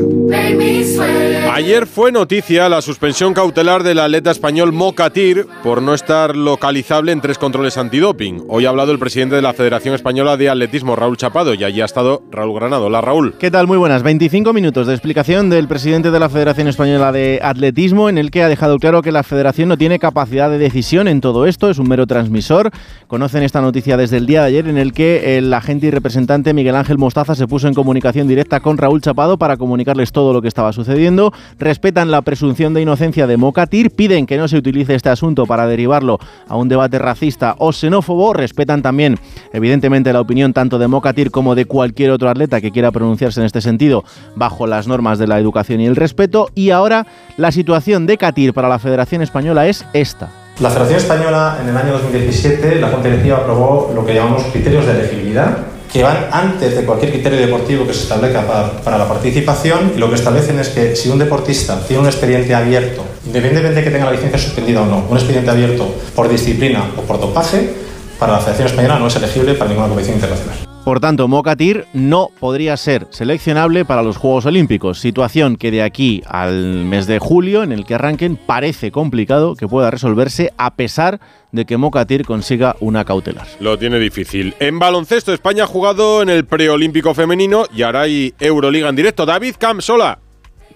Ayer 1.52 1.88
fue 1.88 2.12
noticia 2.12 2.70
la 2.70 2.82
suspensión 2.82 3.34
cautelar 3.34 3.84
del 3.84 4.00
atleta 4.00 4.32
español 4.32 4.72
Mocatir 4.72 5.48
por 5.64 5.82
no 5.82 5.94
estar 5.94 6.36
localizable 6.36 7.12
en 7.12 7.22
tres 7.22 7.38
controles 7.38 7.78
antidoping. 7.78 8.44
Hoy 8.48 8.66
ha 8.66 8.70
hablado 8.70 8.92
el 8.92 9.00
presidente 9.00 9.36
de 9.36 9.42
la 9.42 9.54
Federación 9.54 9.96
Española 9.96 10.38
de 10.38 10.50
Atletismo, 10.50 10.96
Raúl 10.96 11.18
Chapado, 11.18 11.54
y 11.54 11.64
allí 11.64 11.82
ha 11.82 11.86
estado 11.86 12.22
Raúl 12.32 12.56
Granado. 12.56 12.86
Hola 12.86 13.02
Raúl. 13.02 13.34
¿Qué 13.40 13.52
tal? 13.52 13.68
Muy 13.68 13.78
buenas. 13.78 14.04
25 14.04 14.54
minutos 14.54 14.88
de 14.88 14.94
explicación 14.94 15.50
del 15.50 15.68
presidente 15.68 16.12
de 16.12 16.20
la 16.20 16.30
Federación 16.30 16.68
Española 16.68 17.12
de 17.12 17.40
Atletismo 17.42 18.10
en 18.10 18.18
el 18.18 18.32
que 18.32 18.44
ha 18.44 18.50
dejado 18.50 18.78
claro 18.78 19.02
que 19.02 19.12
la 19.12 19.24
federación 19.24 19.70
no 19.70 19.78
tiene 19.78 20.00
capacidad 20.00 20.50
de 20.50 20.58
decisión 20.58 21.08
en 21.08 21.22
todo 21.22 21.48
esto, 21.48 21.70
es 21.70 21.80
un 21.80 21.90
mero 21.90 22.06
transmisor. 22.06 22.72
Conocen 23.08 23.44
esta 23.44 23.62
noticia 23.62 23.98
desde 23.98 24.18
el 24.18 24.26
día 24.26 24.42
de 24.42 24.48
ayer 24.48 24.68
en 24.68 24.78
el 24.78 24.94
que 24.94 25.38
el 25.38 25.54
agente 25.54 25.88
y 25.88 25.92
representante 25.92 26.54
Miguel 26.54 26.76
Ángel 26.76 26.99
Mostaza 27.00 27.34
se 27.34 27.48
puso 27.48 27.68
en 27.68 27.74
comunicación 27.74 28.28
directa 28.28 28.60
con 28.60 28.78
Raúl 28.78 29.02
Chapado 29.02 29.38
para 29.38 29.58
comunicarles 29.58 30.12
todo 30.12 30.34
lo 30.34 30.42
que 30.42 30.48
estaba 30.48 30.74
sucediendo. 30.74 31.34
Respetan 31.58 32.12
la 32.12 32.22
presunción 32.22 32.74
de 32.74 32.82
inocencia 32.82 33.26
de 33.26 33.38
Mocatir, 33.38 33.90
piden 33.92 34.28
que 34.28 34.38
no 34.38 34.48
se 34.48 34.58
utilice 34.58 34.94
este 34.94 35.10
asunto 35.10 35.46
para 35.46 35.66
derivarlo 35.66 36.20
a 36.48 36.58
un 36.58 36.68
debate 36.68 37.00
racista 37.00 37.56
o 37.58 37.72
xenófobo. 37.72 38.34
Respetan 38.34 38.82
también, 38.82 39.18
evidentemente, 39.54 40.14
la 40.14 40.22
opinión 40.22 40.54
tanto 40.54 40.78
de 40.78 40.88
Mocatir 40.88 41.32
como 41.32 41.56
de 41.56 41.66
cualquier 41.66 42.12
otro 42.12 42.30
atleta 42.30 42.62
que 42.62 42.72
quiera 42.72 42.92
pronunciarse 42.92 43.40
en 43.40 43.46
este 43.46 43.62
sentido 43.62 44.04
bajo 44.36 44.68
las 44.68 44.88
normas 44.88 45.18
de 45.18 45.28
la 45.28 45.40
educación 45.40 45.82
y 45.82 45.88
el 45.88 45.96
respeto. 45.96 46.50
Y 46.54 46.72
ahora 46.72 47.08
la 47.38 47.52
situación 47.52 48.06
de 48.06 48.18
Catir 48.18 48.54
para 48.54 48.68
la 48.68 48.78
Federación 48.78 49.22
Española 49.22 49.68
es 49.68 49.86
esta. 49.94 50.30
La 50.60 50.70
Federación 50.70 51.00
Española 51.00 51.58
en 51.62 51.70
el 51.70 51.78
año 51.78 51.94
2017, 51.94 52.82
la 52.82 52.90
Junta 52.90 53.08
Directiva 53.08 53.38
aprobó 53.38 53.94
lo 53.96 54.06
que 54.06 54.14
llamamos 54.14 54.44
criterios 54.52 54.86
de 54.86 54.92
elegibilidad, 54.92 55.58
que 55.92 56.04
van 56.04 56.28
antes 56.32 56.76
de 56.76 56.86
cualquier 56.86 57.12
criterio 57.12 57.40
deportivo 57.40 57.88
que 57.88 57.94
se 57.94 58.04
establezca 58.04 58.46
para, 58.46 58.72
para, 58.82 58.98
la 58.98 59.08
participación 59.08 59.94
y 59.96 60.00
lo 60.00 60.10
que 60.10 60.16
establecen 60.16 60.60
es 60.60 60.70
que 60.70 60.96
si 60.96 61.10
un 61.10 61.18
deportista 61.18 61.80
tiene 61.88 62.04
un 62.04 62.08
expediente 62.08 62.54
abierto, 62.54 63.04
independientemente 63.26 63.80
de 63.80 63.84
que 63.86 63.92
tenga 63.92 64.06
la 64.06 64.12
licencia 64.12 64.38
suspendida 64.38 64.84
o 64.84 64.86
no, 64.86 65.06
un 65.10 65.18
expediente 65.18 65.50
abierto 65.50 65.96
por 66.16 66.30
disciplina 66.30 66.92
o 66.96 67.02
por 67.02 67.20
dopaje, 67.20 67.74
para 68.20 68.34
la 68.34 68.40
Federación 68.40 68.68
Española 68.68 69.00
no 69.00 69.08
es 69.08 69.16
elegible 69.16 69.54
para 69.56 69.70
ninguna 69.70 69.88
competición 69.88 70.18
internacional. 70.18 70.69
Por 70.84 71.00
tanto, 71.00 71.28
Mocatir 71.28 71.86
no 71.94 72.30
podría 72.40 72.78
ser 72.78 73.06
seleccionable 73.10 73.86
para 73.86 74.02
los 74.02 74.18
Juegos 74.18 74.46
Olímpicos, 74.46 75.00
situación 75.00 75.58
que 75.58 75.72
de 75.72 75.84
aquí 75.84 76.24
al 76.26 76.86
mes 76.86 77.06
de 77.06 77.20
julio, 77.20 77.64
en 77.64 77.72
el 77.72 77.86
que 77.86 77.96
arranquen, 77.96 78.38
parece 78.38 78.92
complicado 78.92 79.56
que 79.56 79.68
pueda 79.68 79.92
resolverse 79.92 80.52
a 80.58 80.76
pesar 80.76 81.20
de 81.52 81.66
que 81.66 81.78
Mocatir 81.78 82.26
consiga 82.26 82.76
una 82.80 83.06
cautelar. 83.06 83.46
Lo 83.60 83.78
tiene 83.78 84.00
difícil. 84.00 84.56
En 84.60 84.80
baloncesto, 84.80 85.34
España 85.34 85.66
ha 85.66 85.68
jugado 85.68 86.22
en 86.22 86.30
el 86.30 86.46
preolímpico 86.46 87.14
femenino 87.14 87.66
y 87.76 87.84
ahora 87.84 88.02
hay 88.02 88.34
Euroliga 88.40 88.90
en 88.90 88.96
directo. 88.96 89.26
David 89.26 89.56
Camsola. 89.60 90.20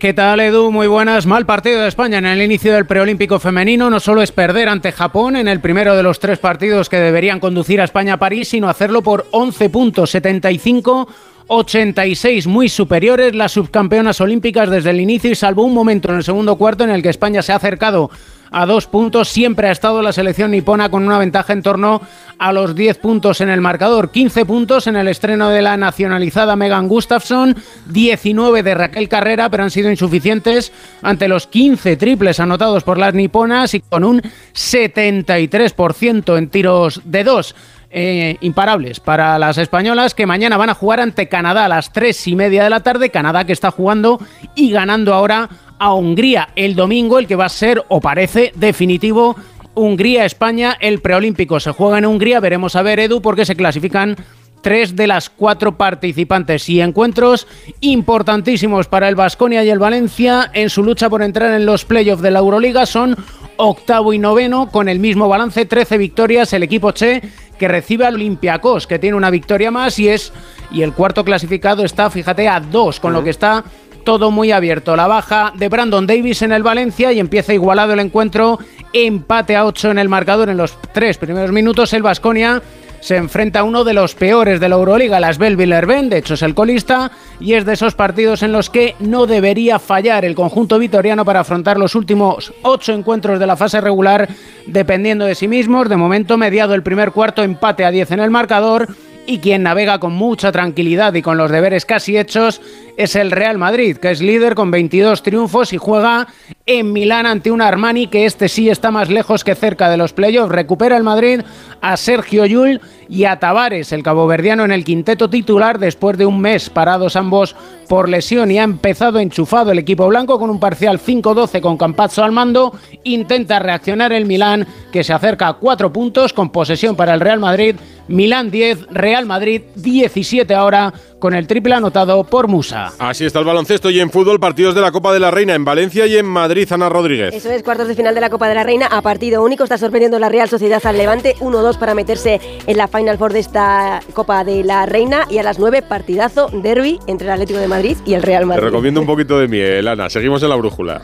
¿Qué 0.04 0.14
tal, 0.14 0.42
Edu? 0.42 0.70
Muy 0.70 0.88
buenas. 0.88 1.26
Mal 1.26 1.46
partido 1.46 1.80
de 1.80 1.88
España 1.88 2.18
en 2.18 2.26
el 2.26 2.42
inicio 2.42 2.74
del 2.74 2.86
preolímpico 2.86 3.40
femenino. 3.40 3.90
No 3.90 4.02
solo 4.02 4.22
es 4.22 4.34
perder 4.34 4.68
ante 4.68 4.92
Japón 4.92 5.38
en 5.38 5.48
el 5.48 5.62
primero 5.62 5.96
de 5.96 6.04
los 6.04 6.20
tres 6.20 6.40
partidos 6.40 6.90
que 6.90 6.98
deberían 6.98 7.40
conducir 7.40 7.80
a 7.80 7.86
España 7.86 8.16
a 8.16 8.18
París, 8.18 8.50
sino 8.50 8.68
hacerlo 8.68 9.02
por 9.02 9.28
11 9.32 9.70
puntos, 9.70 10.10
75 10.10 11.08
86 11.48 12.48
muy 12.48 12.68
superiores 12.68 13.34
las 13.34 13.54
subcampeonas 13.54 14.20
olímpicas 14.20 14.70
desde 14.70 14.90
el 14.90 15.00
inicio 15.00 15.32
y 15.32 15.36
salvo 15.36 15.64
un 15.64 15.74
momento 15.74 16.10
en 16.10 16.18
el 16.18 16.24
segundo 16.26 16.58
cuarto 16.58 16.84
en 16.84 16.90
el 16.90 17.02
que 17.02 17.10
España 17.10 17.42
se 17.42 17.54
ha 17.54 17.58
acercado 17.58 18.12
a 18.54 18.66
dos 18.66 18.88
puntos. 18.88 19.28
Siempre 19.28 19.68
ha 19.68 19.72
estado 19.72 20.02
la 20.02 20.14
selección 20.14 20.52
nipona 20.52 20.90
con 20.90 21.04
una 21.04 21.18
ventaja 21.18 21.52
en 21.52 21.62
torno 21.62 22.02
a 22.38 22.54
los 22.54 22.76
10 22.76 23.00
puntos 23.00 23.42
en 23.42 23.50
el 23.50 23.60
marcador. 23.60 24.12
15 24.12 24.46
puntos 24.46 24.88
en 24.88 24.96
el 24.96 25.10
estreno 25.10 25.50
de 25.50 25.62
la 25.62 25.76
nacionalizada 25.76 26.56
Megan 26.56 26.88
Gustafsson, 26.88 27.56
19 27.88 28.64
de 28.64 28.76
Raquel 28.76 29.10
Carrera, 29.10 29.50
pero 29.50 29.64
han 29.64 29.72
sido 29.72 29.90
insuficientes 29.90 30.72
ante 31.02 31.28
los 31.28 31.48
15 31.48 31.98
triples 31.98 32.40
anotados 32.40 32.84
por 32.84 32.98
las 32.98 33.14
niponas 33.14 33.74
y 33.74 33.82
con 33.82 34.04
un 34.04 34.22
73% 34.22 36.38
en 36.38 36.50
tiros 36.50 37.02
de 37.04 37.24
dos. 37.24 37.56
Eh, 37.96 38.38
imparables 38.42 39.00
para 39.00 39.38
las 39.38 39.60
españolas 39.60 40.16
que 40.16 40.26
mañana 40.26 40.58
van 40.58 40.72
a 40.72 40.74
jugar 40.74 41.00
ante 41.00 41.30
Canadá 41.30 41.66
a 41.66 41.70
las 41.70 41.94
3 41.94 42.28
y 42.28 42.36
media 42.36 42.64
de 42.64 42.72
la 42.72 42.80
tarde. 42.80 43.12
Canadá 43.12 43.46
que 43.46 43.54
está 43.54 43.70
jugando 43.70 44.20
y 44.56 44.72
ganando 44.72 45.14
ahora 45.14 45.48
a 45.84 45.94
Hungría 45.94 46.48
el 46.56 46.76
domingo, 46.76 47.20
el 47.20 47.28
que 47.28 47.36
va 47.36 47.46
a 47.46 47.50
ser 47.50 47.84
o 47.90 48.00
parece 48.00 48.54
definitivo. 48.56 49.36
Hungría-España, 49.76 50.78
el 50.80 51.02
preolímpico 51.02 51.60
se 51.60 51.72
juega 51.72 51.98
en 51.98 52.06
Hungría. 52.06 52.40
Veremos 52.40 52.78
a 52.78 52.84
ver, 52.84 53.02
Edu, 53.02 53.22
porque 53.22 53.46
se 53.46 53.58
clasifican 53.58 54.16
tres 54.62 54.96
de 54.96 55.08
las 55.08 55.30
cuatro 55.30 55.78
participantes 55.78 56.70
y 56.70 56.80
encuentros 56.80 57.48
importantísimos 57.82 58.88
para 58.88 59.10
el 59.10 59.16
Vasconia 59.16 59.62
y 59.66 59.70
el 59.70 59.80
Valencia 59.80 60.50
en 60.54 60.70
su 60.70 60.84
lucha 60.84 61.10
por 61.10 61.22
entrar 61.22 61.54
en 61.54 61.66
los 61.66 61.84
playoffs 61.84 62.22
de 62.22 62.32
la 62.32 62.40
Euroliga. 62.40 62.86
Son 62.86 63.18
octavo 63.58 64.14
y 64.14 64.20
noveno 64.20 64.70
con 64.70 64.88
el 64.88 65.00
mismo 65.00 65.28
balance, 65.28 65.66
13 65.66 65.98
victorias. 65.98 66.54
El 66.54 66.64
equipo 66.64 66.92
Che 66.92 67.22
que 67.60 67.68
recibe 67.68 68.06
al 68.06 68.16
Olympiacos, 68.16 68.88
que 68.88 69.00
tiene 69.00 69.18
una 69.18 69.30
victoria 69.30 69.70
más 69.70 70.00
y 70.00 70.08
es 70.08 70.32
y 70.72 70.82
el 70.82 70.94
cuarto 70.94 71.24
clasificado 71.24 71.86
está, 71.86 72.10
fíjate, 72.10 72.48
a 72.48 72.60
dos, 72.60 73.00
con 73.00 73.14
lo 73.14 73.24
que 73.24 73.30
está 73.30 73.64
todo 74.04 74.32
muy 74.32 74.52
abierto. 74.52 74.96
La 74.96 75.08
baja 75.08 75.54
de 75.56 75.70
Brandon 75.70 76.06
Davis 76.06 76.42
en 76.42 76.52
el 76.52 76.64
Valencia 76.64 77.12
y 77.12 77.20
empieza 77.20 77.54
igualado 77.54 77.94
el 77.94 78.00
encuentro. 78.00 78.60
Empate 78.94 79.56
a 79.56 79.66
8 79.66 79.92
en 79.92 80.00
el 80.00 80.10
marcador 80.10 80.50
en 80.50 80.58
los 80.58 80.78
tres 80.94 81.18
primeros 81.18 81.52
minutos. 81.52 81.94
El 81.94 82.04
Vasconia 82.04 82.62
se 83.04 83.18
enfrenta 83.18 83.60
a 83.60 83.64
uno 83.64 83.84
de 83.84 83.94
los 83.94 84.16
peores 84.16 84.62
de 84.62 84.70
la 84.70 84.76
Euroliga, 84.76 85.20
las 85.20 85.38
Belvillerben, 85.38 86.10
de 86.10 86.20
hecho 86.20 86.36
es 86.36 86.42
el 86.42 86.56
colista, 86.56 87.12
y 87.38 87.54
es 87.54 87.66
de 87.66 87.74
esos 87.74 87.96
partidos 87.96 88.44
en 88.44 88.54
los 88.54 88.70
que 88.70 88.96
no 89.00 89.26
debería 89.26 89.78
fallar 89.78 90.24
el 90.24 90.36
conjunto 90.36 90.80
vitoriano 90.80 91.26
para 91.26 91.42
afrontar 91.42 91.78
los 91.78 91.96
últimos 91.96 92.54
ocho 92.62 92.94
encuentros 92.94 93.40
de 93.40 93.48
la 93.48 93.58
fase 93.58 93.82
regular, 93.82 94.30
dependiendo 94.68 95.26
de 95.26 95.36
sí 95.36 95.50
mismos. 95.50 95.90
De 95.90 95.98
momento, 95.98 96.38
mediado 96.38 96.76
el 96.76 96.84
primer 96.84 97.12
cuarto, 97.12 97.44
empate 97.44 97.84
a 97.84 97.92
10 97.92 98.12
en 98.12 98.20
el 98.22 98.32
marcador 98.32 98.88
y 99.26 99.40
quien 99.40 99.64
navega 99.64 100.00
con 100.00 100.14
mucha 100.14 100.52
tranquilidad 100.52 101.14
y 101.14 101.22
con 101.22 101.38
los 101.38 101.52
deberes 101.52 101.86
casi 101.86 102.18
hechos 102.18 102.62
es 102.98 103.16
el 103.16 103.32
Real 103.32 103.58
Madrid, 103.58 103.98
que 103.98 104.12
es 104.12 104.22
líder 104.22 104.56
con 104.56 104.72
22 104.72 105.24
triunfos 105.24 105.74
y 105.74 105.78
juega 105.78 106.28
en 106.66 106.94
Milán 106.94 107.26
ante 107.26 107.52
un 107.52 107.62
Armani 107.62 108.08
que 108.08 108.26
este 108.26 108.48
sí 108.48 108.70
está 108.70 108.92
más 108.92 109.10
lejos 109.10 109.44
que 109.44 109.56
cerca 109.56 109.90
de 109.90 109.98
los 109.98 110.14
playoffs. 110.14 110.52
Recupera 110.52 110.96
el 110.96 111.04
Madrid 111.04 111.42
a 111.82 111.98
Sergio 111.98 112.46
Yul 112.46 112.80
y 113.10 113.26
a 113.26 113.40
Tavares, 113.40 113.92
el 113.92 114.04
caboverdiano 114.04 114.64
en 114.64 114.72
el 114.72 114.86
quinteto 114.86 115.30
titular 115.30 115.78
después 115.80 116.18
de 116.18 116.26
un 116.26 116.40
mes 116.40 116.70
parados 116.70 117.16
ambos 117.16 117.56
por 117.90 118.08
lesión 118.08 118.50
y 118.50 118.60
ha 118.60 118.64
empezado 118.64 119.20
enchufado 119.20 119.72
el 119.72 119.80
equipo 119.80 120.08
blanco 120.08 120.40
con 120.40 120.50
un 120.50 120.60
parcial 120.60 121.00
5-12 121.00 121.62
con 121.62 121.78
Campazzo 121.78 122.24
al 122.24 122.32
mando. 122.32 122.74
Intenta 123.04 123.60
reaccionar 123.60 124.14
el 124.14 124.26
Milán 124.26 124.66
que 124.92 125.04
se 125.04 125.14
acerca 125.14 125.48
a 125.48 125.54
cuatro 125.54 125.92
puntos 125.92 126.32
con 126.34 126.50
posesión 126.50 126.96
para 126.96 127.14
el 127.14 127.20
Real 127.20 127.40
Madrid. 127.40 127.76
Milán 128.08 128.52
10, 128.52 128.88
Real 128.92 129.26
Madrid 129.26 129.62
17 129.76 130.54
ahora 130.54 130.94
con 131.24 131.34
el 131.34 131.48
triple 131.48 131.74
anotado 131.74 132.26
por 132.26 132.50
Musa. 132.50 132.92
Así 133.00 133.24
está 133.24 133.40
el 133.40 133.46
baloncesto 133.46 133.90
y 133.90 134.02
en 134.02 134.10
fútbol, 134.10 134.42
partidos 134.42 134.76
de 134.76 134.82
la 134.82 134.92
Copa 134.92 135.14
de 135.14 135.22
la 135.22 135.32
Reina 135.32 135.56
en 135.56 135.64
Valencia 135.64 136.06
y 136.06 136.18
en 136.18 136.26
Madrid, 136.26 136.70
Ana 136.70 136.90
Rodríguez. 136.90 137.34
Eso 137.34 137.50
es, 137.50 137.64
cuartos 137.64 137.88
de 137.88 137.96
final 137.96 138.14
de 138.14 138.20
la 138.20 138.30
Copa 138.30 138.50
de 138.50 138.56
la 138.56 138.64
Reina 138.64 138.88
a 138.88 139.02
partido 139.02 139.42
único. 139.42 139.64
Está 139.64 139.78
sorprendiendo 139.78 140.20
la 140.20 140.28
Real 140.28 140.50
Sociedad 140.50 140.86
al 140.86 140.98
Levante 140.98 141.36
1-2 141.40 141.80
para 141.80 141.96
meterse 141.96 142.42
en 142.68 142.76
la 142.76 142.90
Final 142.90 143.18
Four 143.18 143.32
de 143.32 143.40
esta 143.40 144.02
Copa 144.12 144.44
de 144.44 144.66
la 144.66 144.86
Reina 144.86 145.26
y 145.30 145.38
a 145.38 145.44
las 145.44 145.60
9 145.60 145.84
partidazo 145.84 146.50
derby 146.52 147.00
entre 147.08 147.28
el 147.28 147.32
Atlético 147.32 147.60
de 147.60 147.70
Madrid 147.70 147.96
y 148.06 148.16
el 148.16 148.22
Real 148.22 148.46
Madrid. 148.46 148.60
Te 148.60 148.66
recomiendo 148.66 149.00
un 149.00 149.08
poquito 149.08 149.40
de 149.40 149.48
miel, 149.48 149.88
Ana. 149.88 150.10
Seguimos 150.10 150.44
en 150.44 150.50
la 150.50 150.58
brújula. 150.58 151.04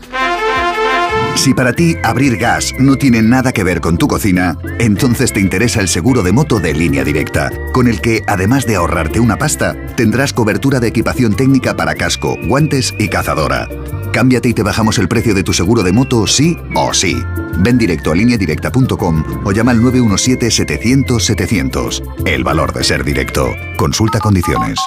Si 1.40 1.54
para 1.54 1.72
ti 1.72 1.96
abrir 2.04 2.36
gas 2.36 2.74
no 2.80 2.98
tiene 2.98 3.22
nada 3.22 3.54
que 3.54 3.64
ver 3.64 3.80
con 3.80 3.98
tu 3.98 4.10
cocina, 4.10 4.58
entonces 4.78 5.32
te 5.32 5.40
interesa 5.40 5.80
el 5.80 5.88
seguro 5.88 6.22
de 6.22 6.34
moto 6.34 6.60
de 6.60 6.74
línea 6.74 7.06
directa, 7.06 7.50
con 7.72 7.88
el 7.88 8.02
que, 8.02 8.24
además 8.28 8.66
de 8.66 8.76
ahorrarte 8.76 9.22
una 9.22 9.38
pasta, 9.38 9.74
tendrás 9.96 10.34
cobertura 10.34 10.82
de 10.82 10.90
equipación 10.90 11.38
técnica 11.38 11.78
para 11.78 11.96
casco, 11.96 12.36
guantes 12.50 12.94
y 13.00 13.08
cazadora. 13.08 13.70
Cámbiate 14.12 14.50
y 14.50 14.54
te 14.54 14.64
bajamos 14.64 14.98
el 14.98 15.08
precio 15.08 15.34
de 15.34 15.44
tu 15.44 15.54
seguro 15.54 15.82
de 15.82 15.94
moto 15.94 16.28
sí 16.28 16.58
o 16.76 16.94
sí. 16.94 17.16
Ven 17.60 17.78
directo 17.78 18.12
a 18.12 18.16
lineadirecta.com 18.16 19.24
o 19.46 19.54
llama 19.54 19.72
al 19.72 19.80
917-700-700. 19.80 22.26
El 22.26 22.44
valor 22.44 22.74
de 22.74 22.84
ser 22.84 23.06
directo. 23.06 23.48
Consulta 23.78 24.20
condiciones. 24.20 24.78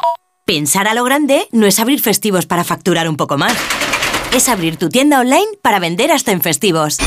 Pensar 0.45 0.87
a 0.87 0.93
lo 0.93 1.03
grande 1.05 1.49
no 1.51 1.67
es 1.67 1.81
abrir 1.81 2.03
festivos 2.03 2.45
para 2.45 2.63
facturar 2.63 3.09
un 3.09 3.17
poco 3.17 3.39
más 3.39 3.57
es 4.33 4.49
abrir 4.49 4.77
tu 4.77 4.89
tienda 4.89 5.21
online 5.21 5.47
para 5.61 5.79
vender 5.79 6.11
hasta 6.11 6.33
en 6.33 6.41
festivos. 6.41 6.99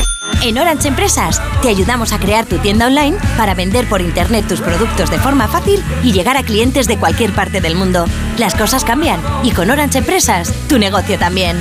En 0.42 0.58
Orange 0.58 0.88
Empresas 0.88 1.40
te 1.62 1.68
ayudamos 1.68 2.12
a 2.12 2.18
crear 2.18 2.46
tu 2.46 2.58
tienda 2.58 2.86
online 2.86 3.16
para 3.36 3.54
vender 3.54 3.88
por 3.88 4.00
internet 4.00 4.46
tus 4.46 4.60
productos 4.60 5.10
de 5.10 5.18
forma 5.18 5.48
fácil 5.48 5.82
y 6.04 6.12
llegar 6.12 6.36
a 6.36 6.42
clientes 6.42 6.86
de 6.86 6.98
cualquier 6.98 7.32
parte 7.32 7.60
del 7.60 7.74
mundo. 7.74 8.06
Las 8.38 8.54
cosas 8.54 8.84
cambian 8.84 9.20
y 9.42 9.50
con 9.50 9.70
Orange 9.70 9.98
Empresas 9.98 10.52
tu 10.68 10.78
negocio 10.78 11.18
también. 11.18 11.56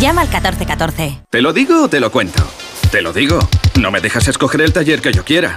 Llama 0.00 0.22
al 0.22 0.28
1414. 0.28 1.20
¿Te 1.28 1.42
lo 1.42 1.52
digo 1.52 1.84
o 1.84 1.88
te 1.88 2.00
lo 2.00 2.10
cuento? 2.10 2.42
Te 2.90 3.02
lo 3.02 3.12
digo. 3.12 3.38
No 3.78 3.90
me 3.90 4.00
dejas 4.00 4.28
escoger 4.28 4.62
el 4.62 4.72
taller 4.72 5.02
que 5.02 5.12
yo 5.12 5.24
quiera. 5.24 5.56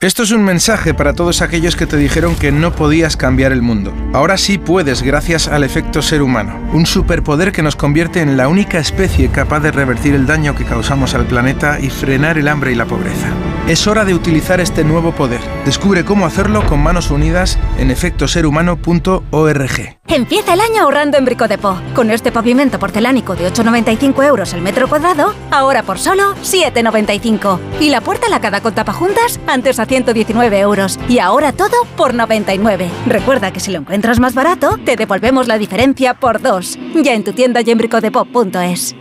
Esto 0.00 0.22
es 0.22 0.30
un 0.30 0.44
mensaje 0.44 0.94
para 0.94 1.12
todos 1.12 1.42
aquellos 1.42 1.74
que 1.74 1.84
te 1.84 1.96
dijeron 1.96 2.36
que 2.36 2.52
no 2.52 2.72
podías 2.72 3.16
cambiar 3.16 3.50
el 3.50 3.62
mundo. 3.62 3.92
Ahora 4.12 4.38
sí 4.38 4.56
puedes 4.56 5.02
gracias 5.02 5.48
al 5.48 5.64
efecto 5.64 6.02
ser 6.02 6.22
humano, 6.22 6.56
un 6.72 6.86
superpoder 6.86 7.50
que 7.50 7.64
nos 7.64 7.74
convierte 7.74 8.20
en 8.20 8.36
la 8.36 8.46
única 8.46 8.78
especie 8.78 9.28
capaz 9.28 9.58
de 9.58 9.72
revertir 9.72 10.14
el 10.14 10.24
daño 10.24 10.54
que 10.54 10.64
causamos 10.64 11.14
al 11.14 11.26
planeta 11.26 11.80
y 11.80 11.90
frenar 11.90 12.38
el 12.38 12.46
hambre 12.46 12.70
y 12.70 12.76
la 12.76 12.86
pobreza. 12.86 13.26
Es 13.66 13.88
hora 13.88 14.04
de 14.04 14.14
utilizar 14.14 14.60
este 14.60 14.84
nuevo 14.84 15.10
poder. 15.10 15.40
Descubre 15.64 16.04
cómo 16.04 16.26
hacerlo 16.26 16.64
con 16.64 16.80
manos 16.80 17.10
unidas 17.10 17.58
en 17.76 17.90
efectoserhumano.org. 17.90 19.98
Empieza 20.06 20.54
el 20.54 20.60
año 20.60 20.84
ahorrando 20.84 21.18
en 21.18 21.24
Bricodepo. 21.26 21.78
Con 21.94 22.10
este 22.10 22.32
pavimento 22.32 22.78
porcelánico 22.78 23.36
de 23.36 23.52
8,95 23.52 24.24
euros 24.24 24.54
el 24.54 24.62
metro 24.62 24.88
cuadrado, 24.88 25.34
ahora 25.50 25.82
por 25.82 25.98
solo 25.98 26.34
7,95. 26.36 27.58
Y 27.80 27.90
la 27.90 28.00
puerta 28.00 28.30
lacada 28.30 28.62
con 28.62 28.74
tapajuntas, 28.74 29.38
antes 29.46 29.78
a 29.78 29.84
119 29.88 30.58
euros. 30.60 30.98
Y 31.08 31.18
ahora 31.18 31.52
todo 31.52 31.76
por 31.96 32.14
99. 32.14 32.90
Recuerda 33.06 33.52
que 33.52 33.60
si 33.60 33.72
lo 33.72 33.78
encuentras 33.78 34.20
más 34.20 34.34
barato, 34.34 34.78
te 34.84 34.96
devolvemos 34.96 35.48
la 35.48 35.58
diferencia 35.58 36.14
por 36.14 36.40
dos. 36.40 36.78
Ya 36.94 37.14
en 37.14 37.24
tu 37.24 37.32
tienda 37.32 37.62
y 37.62 37.70
en 37.70 37.78
bricodepo.es. 37.78 38.94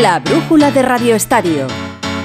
La 0.00 0.18
brújula 0.20 0.70
de 0.70 0.82
Radio 0.82 1.14
Estadio. 1.14 1.66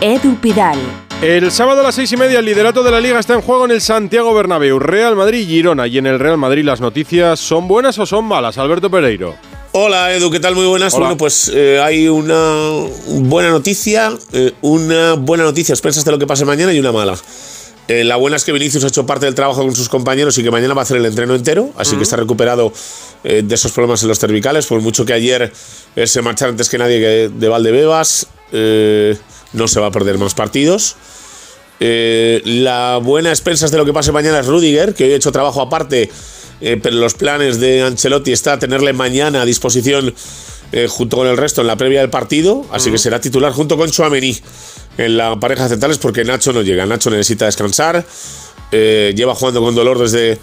Edu 0.02 0.36
Pidal. 0.36 0.78
El 1.22 1.52
sábado 1.52 1.82
a 1.82 1.84
las 1.84 1.96
seis 1.96 2.12
y 2.12 2.18
media 2.18 2.40
el 2.40 2.46
liderato 2.46 2.84
de 2.84 2.92
la 2.92 3.00
liga 3.00 3.20
está 3.20 3.34
en 3.34 3.42
juego 3.42 3.66
en 3.66 3.72
el 3.72 3.82
Santiago 3.82 4.34
Bernabéu, 4.36 4.78
Real 4.78 5.16
Madrid 5.16 5.40
y 5.40 5.46
Girona. 5.46 5.88
Y 5.88 5.98
en 5.98 6.06
el 6.06 6.20
Real 6.20 6.38
Madrid 6.38 6.64
las 6.64 6.80
noticias 6.80 7.40
son 7.40 7.68
buenas 7.68 7.98
o 7.98 8.06
son 8.06 8.26
malas, 8.26 8.58
Alberto 8.58 8.90
Pereiro. 8.90 9.36
Hola 9.80 10.12
Edu, 10.12 10.32
¿qué 10.32 10.40
tal? 10.40 10.56
Muy 10.56 10.66
buenas. 10.66 10.94
Bueno, 10.94 11.16
pues 11.18 11.52
eh, 11.54 11.80
hay 11.80 12.08
una 12.08 12.88
buena 13.06 13.52
noticia, 13.52 14.12
eh, 14.34 14.52
una 14.62 15.14
buena 15.14 15.44
noticia, 15.44 15.72
expensas 15.74 16.04
de 16.04 16.12
lo 16.12 16.18
que 16.18 16.26
pase 16.26 16.46
mañana 16.46 16.74
y 16.74 16.80
una 16.80 16.92
mala. 16.92 17.16
Eh, 17.88 18.04
la 18.04 18.16
buena 18.16 18.38
es 18.38 18.44
que 18.44 18.52
Vinicius 18.52 18.84
ha 18.86 18.88
hecho 18.88 19.06
parte 19.06 19.28
del 19.28 19.36
trabajo 19.36 19.62
con 19.62 19.76
sus 19.76 19.88
compañeros 19.88 20.36
y 20.40 20.44
que 20.44 20.50
mañana 20.50 20.74
va 20.74 20.82
a 20.82 20.84
hacer 20.84 20.98
el 20.98 21.06
entreno 21.06 21.36
entero, 21.36 21.70
así 21.78 21.96
que 21.96 22.02
está 22.02 22.16
recuperado 22.16 22.74
de 23.24 23.54
esos 23.54 23.72
problemas 23.72 24.02
en 24.02 24.10
los 24.10 24.18
cervicales, 24.18 24.66
por 24.66 24.82
mucho 24.82 25.06
que 25.06 25.14
ayer 25.14 25.54
se 26.06 26.22
marchara 26.24 26.50
antes 26.50 26.70
que 26.70 26.80
nadie 26.80 27.30
de 27.30 27.48
Valdebebas, 27.48 28.30
no 28.52 29.68
se 29.68 29.80
va 29.80 29.86
a 29.86 29.92
perder 29.92 30.18
más 30.18 30.34
partidos. 30.34 30.96
la 31.80 33.00
buena 33.04 33.30
expensas 33.30 33.70
de 33.70 33.78
lo 33.78 33.86
que 33.86 33.94
pase 33.94 34.12
mañana 34.12 34.40
es 34.40 34.48
Rudiger, 34.48 34.96
que 34.96 35.04
hoy 35.04 35.14
ha 35.14 35.18
hecho 35.18 35.32
trabajo 35.32 35.62
aparte 35.62 36.10
eh, 36.60 36.80
pero 36.82 36.96
los 36.98 37.14
planes 37.14 37.60
de 37.60 37.84
Ancelotti 37.84 38.32
está 38.32 38.58
tenerle 38.58 38.94
mañana 38.94 39.42
a 39.42 39.46
disposición 39.46 40.14
eh, 40.72 40.88
junto 40.90 41.18
con 41.18 41.28
el 41.28 41.38
resto 41.38 41.62
en 41.62 41.68
la 41.68 41.76
previa 41.76 42.02
del 42.02 42.10
partido, 42.10 42.66
así 42.72 42.92
que 42.92 42.98
será 42.98 43.22
titular 43.22 43.52
junto 43.54 43.78
con 43.78 43.90
Chouameni 43.90 44.36
en 44.98 45.18
la 45.18 45.40
pareja 45.40 45.70
centrales 45.70 45.98
porque 45.98 46.24
Nacho 46.24 46.52
no 46.54 46.62
llega, 46.62 46.86
Nacho 46.86 47.10
necesita 47.10 47.46
descansar, 47.46 48.04
eh, 48.72 49.14
lleva 49.16 49.36
jugando 49.36 49.62
con 49.62 49.76
dolor 49.76 50.00
desde 50.00 50.40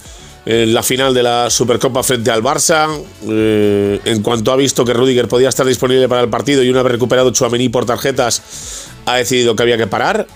la 0.47 0.83
final 0.83 1.15
de 1.15 1.23
la 1.23 1.49
Supercopa 1.49 2.03
frente 2.03 2.31
al 2.31 2.43
Barça, 2.43 2.87
en 3.27 4.23
cuanto 4.23 4.53
ha 4.53 4.57
visto 4.57 4.85
que 4.85 4.93
Rudiger 4.93 5.27
podía 5.27 5.49
estar 5.49 5.65
disponible 5.65 6.07
para 6.07 6.21
el 6.21 6.29
partido 6.29 6.63
y 6.63 6.69
una 6.69 6.83
vez 6.83 6.93
recuperado 6.93 7.31
Chouameni 7.31 7.71
por 7.71 7.87
tarjetas, 7.87 8.43
ha 9.07 9.17
decidido 9.17 9.57
que 9.57 9.63
había 9.63 9.79
que 9.79 9.87
parar, 9.87 10.27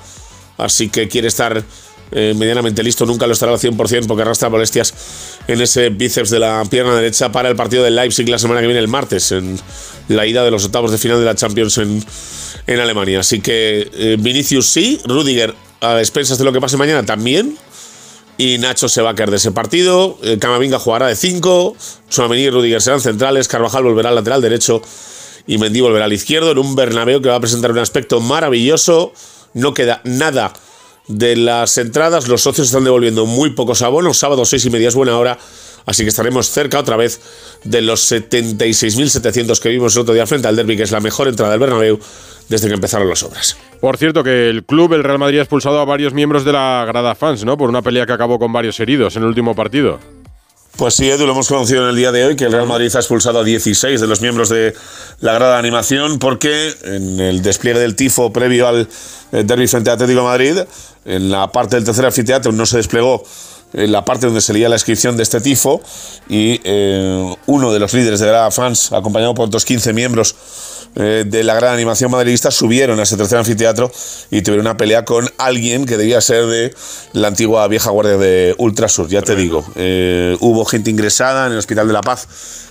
así 0.57 0.89
que 0.89 1.09
quiere 1.09 1.29
estar 1.29 1.63
eh, 2.11 2.35
medianamente 2.37 2.83
listo, 2.83 3.05
nunca 3.07 3.27
lo 3.27 3.33
estará 3.33 3.53
al 3.53 3.59
100% 3.59 4.07
porque 4.07 4.23
arrastra 4.23 4.49
molestias 4.49 4.95
en 5.47 5.61
ese 5.61 5.91
bíceps 5.91 6.31
de 6.31 6.39
la 6.39 6.65
pierna 6.71 6.95
derecha 6.95 7.31
para 7.31 7.49
el 7.49 7.57
partido 7.57 7.85
del 7.85 7.97
Leipzig 7.97 8.29
la 8.29 8.39
semana 8.39 8.61
que 8.61 8.67
viene, 8.67 8.81
el 8.81 8.89
martes, 8.89 9.33
en 9.33 9.59
la 10.09 10.27
ida 10.27 10.45
de 10.45 10.51
los 10.51 10.65
octavos 10.65 10.91
de 10.91 10.99
final 10.99 11.19
de 11.19 11.25
la 11.25 11.35
Champions 11.35 11.79
en, 11.79 12.05
en 12.67 12.81
Alemania. 12.81 13.21
Así 13.21 13.41
que 13.41 13.91
eh, 13.93 14.17
Vinicius 14.19 14.67
sí, 14.67 15.01
Rudiger 15.05 15.55
a 15.81 15.99
expensas 16.01 16.39
de 16.39 16.45
lo 16.45 16.53
que 16.53 16.61
pase 16.61 16.77
mañana 16.77 17.05
también. 17.05 17.57
Y 18.37 18.59
Nacho 18.59 18.89
se 18.89 19.03
va 19.03 19.11
a 19.11 19.15
caer 19.15 19.31
de 19.31 19.37
ese 19.37 19.51
partido. 19.51 20.17
Eh, 20.23 20.39
Camavinga 20.39 20.79
jugará 20.79 21.09
de 21.09 21.17
5. 21.17 21.77
Suamení 22.09 22.43
y 22.43 22.51
Rudiger 22.51 22.81
serán 22.81 23.01
centrales. 23.01 23.49
Carvajal 23.49 23.83
volverá 23.83 24.11
al 24.11 24.15
lateral 24.15 24.41
derecho. 24.41 24.81
Y 25.47 25.59
Mendy 25.59 25.81
volverá 25.81 26.05
al 26.05 26.13
izquierdo 26.13 26.53
en 26.53 26.59
un 26.59 26.77
Bernabéu 26.77 27.21
que 27.21 27.31
va 27.31 27.37
a 27.37 27.41
presentar 27.41 27.73
un 27.73 27.79
aspecto 27.79 28.21
maravilloso. 28.21 29.13
No 29.55 29.75
queda 29.75 30.03
nada 30.05 30.53
de 31.09 31.37
las 31.37 31.77
entradas. 31.79 32.29
Los 32.29 32.43
socios 32.43 32.69
están 32.69 32.85
devolviendo 32.85 33.27
muy 33.27 33.51
pocos 33.51 33.83
abonos. 33.83 34.19
Sábado 34.19 34.45
seis 34.45 34.65
y 34.67 34.71
media 34.71 34.89
es 34.89 34.95
buena 34.95 35.19
hora. 35.19 35.39
Así 35.87 36.03
que 36.03 36.11
estaremos 36.11 36.51
cerca 36.51 36.79
otra 36.79 36.97
vez 36.97 37.21
de 37.65 37.81
los 37.81 38.13
76.700 38.13 39.59
que 39.59 39.71
vimos 39.71 39.97
el 39.97 40.03
otro 40.03 40.13
día 40.13 40.27
frente 40.27 40.47
al 40.47 40.55
Derby, 40.55 40.77
que 40.77 40.83
es 40.83 40.91
la 40.91 41.01
mejor 41.01 41.29
entrada 41.29 41.53
del 41.53 41.61
Bernabéu 41.61 41.99
desde 42.49 42.69
que 42.69 42.75
empezaron 42.75 43.09
las 43.09 43.23
obras. 43.23 43.57
Por 43.81 43.97
cierto, 43.97 44.23
que 44.23 44.51
el 44.51 44.65
club, 44.65 44.93
el 44.93 45.05
Real 45.05 45.19
Madrid, 45.19 45.39
ha 45.39 45.43
expulsado 45.43 45.81
a 45.81 45.85
varios 45.85 46.13
miembros 46.13 46.45
de 46.45 46.53
la 46.53 46.85
grada 46.87 47.15
fans, 47.15 47.45
¿no? 47.45 47.57
Por 47.57 47.71
una 47.71 47.81
pelea 47.81 48.05
que 48.05 48.13
acabó 48.13 48.39
con 48.39 48.53
varios 48.53 48.79
heridos 48.81 49.17
en 49.17 49.23
el 49.23 49.29
último 49.29 49.55
partido. 49.55 49.99
Pues 50.79 50.95
sí, 50.95 51.11
Edu, 51.11 51.27
lo 51.27 51.33
hemos 51.33 51.49
conocido 51.49 51.83
en 51.83 51.89
el 51.89 51.97
día 51.97 52.13
de 52.13 52.25
hoy, 52.25 52.37
que 52.37 52.45
el 52.45 52.53
Real 52.53 52.69
Madrid 52.69 52.89
ha 52.95 53.01
expulsado 53.01 53.41
a 53.41 53.45
16 53.45 54.01
de 54.01 54.07
los 54.07 54.21
miembros 54.21 54.49
de 54.49 54.77
la 55.19 55.33
grada 55.33 55.55
de 55.55 55.59
animación 55.59 56.21
porque 56.21 56.73
en 56.85 57.19
el 57.19 57.43
despliegue 57.43 57.81
del 57.81 57.97
tifo 57.97 58.33
previo 58.33 58.69
al 58.69 58.89
eh, 59.33 59.43
derby 59.45 59.67
frente 59.67 59.91
a 59.91 59.95
Atlético 59.95 60.21
de 60.21 60.27
Madrid, 60.27 60.59
en 61.05 61.33
la 61.33 61.51
parte 61.51 61.75
del 61.75 61.85
tercer 61.85 62.07
anfiteatro 62.07 62.53
no 62.53 62.65
se 62.65 62.77
desplegó 62.77 63.25
la 63.73 64.05
parte 64.05 64.27
donde 64.27 64.41
se 64.41 64.53
leía 64.53 64.69
la 64.69 64.77
inscripción 64.77 65.17
de 65.17 65.23
este 65.23 65.41
tifo 65.41 65.83
y 66.29 66.61
eh, 66.65 67.35
uno 67.47 67.73
de 67.73 67.79
los 67.79 67.93
líderes 67.93 68.21
de 68.21 68.33
la 68.33 68.51
fans, 68.51 68.93
acompañado 68.93 69.35
por 69.35 69.47
otros 69.47 69.65
15 69.65 69.93
miembros 69.93 70.35
eh, 70.97 71.25
de 71.27 71.45
la 71.45 71.55
gran 71.55 71.75
animación 71.75 72.11
madridista 72.11 72.51
subieron 72.51 72.99
a 72.99 73.03
ese 73.03 73.17
tercer 73.17 73.39
anfiteatro 73.39 73.91
y 74.31 74.43
tuvieron 74.43 74.67
una 74.67 74.77
pelea 74.77 75.05
con 75.05 75.31
alguien 75.39 75.87
que 75.87 75.97
debía 75.97 76.21
ser 76.21 76.47
de 76.47 76.75
la 77.13 77.29
antigua 77.29 77.69
vieja 77.69 77.91
guardia 77.91 78.17
de 78.17 78.55
Ultrasur, 78.59 79.09
ya 79.09 79.23
te 79.23 79.37
digo. 79.37 79.65
Eh, 79.77 80.37
hubo 80.41 80.65
gente 80.65 80.91
ingresada 80.91 81.47
en 81.47 81.53
el 81.53 81.59
Hospital 81.59 81.87
de 81.87 81.93
la 81.93 82.01
Paz 82.01 82.27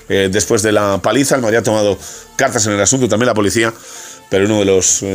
eh, 0.09 0.29
después 0.31 0.61
de 0.61 0.71
la 0.71 0.99
paliza, 1.01 1.35
el 1.35 1.41
Madrid 1.41 1.57
ha 1.57 1.63
tomado 1.63 1.97
cartas 2.35 2.65
en 2.65 2.73
el 2.73 2.81
asunto, 2.81 3.07
también 3.07 3.27
la 3.27 3.33
policía, 3.33 3.73
pero 4.29 4.45
uno 4.45 4.59
de 4.59 4.65
los 4.65 5.05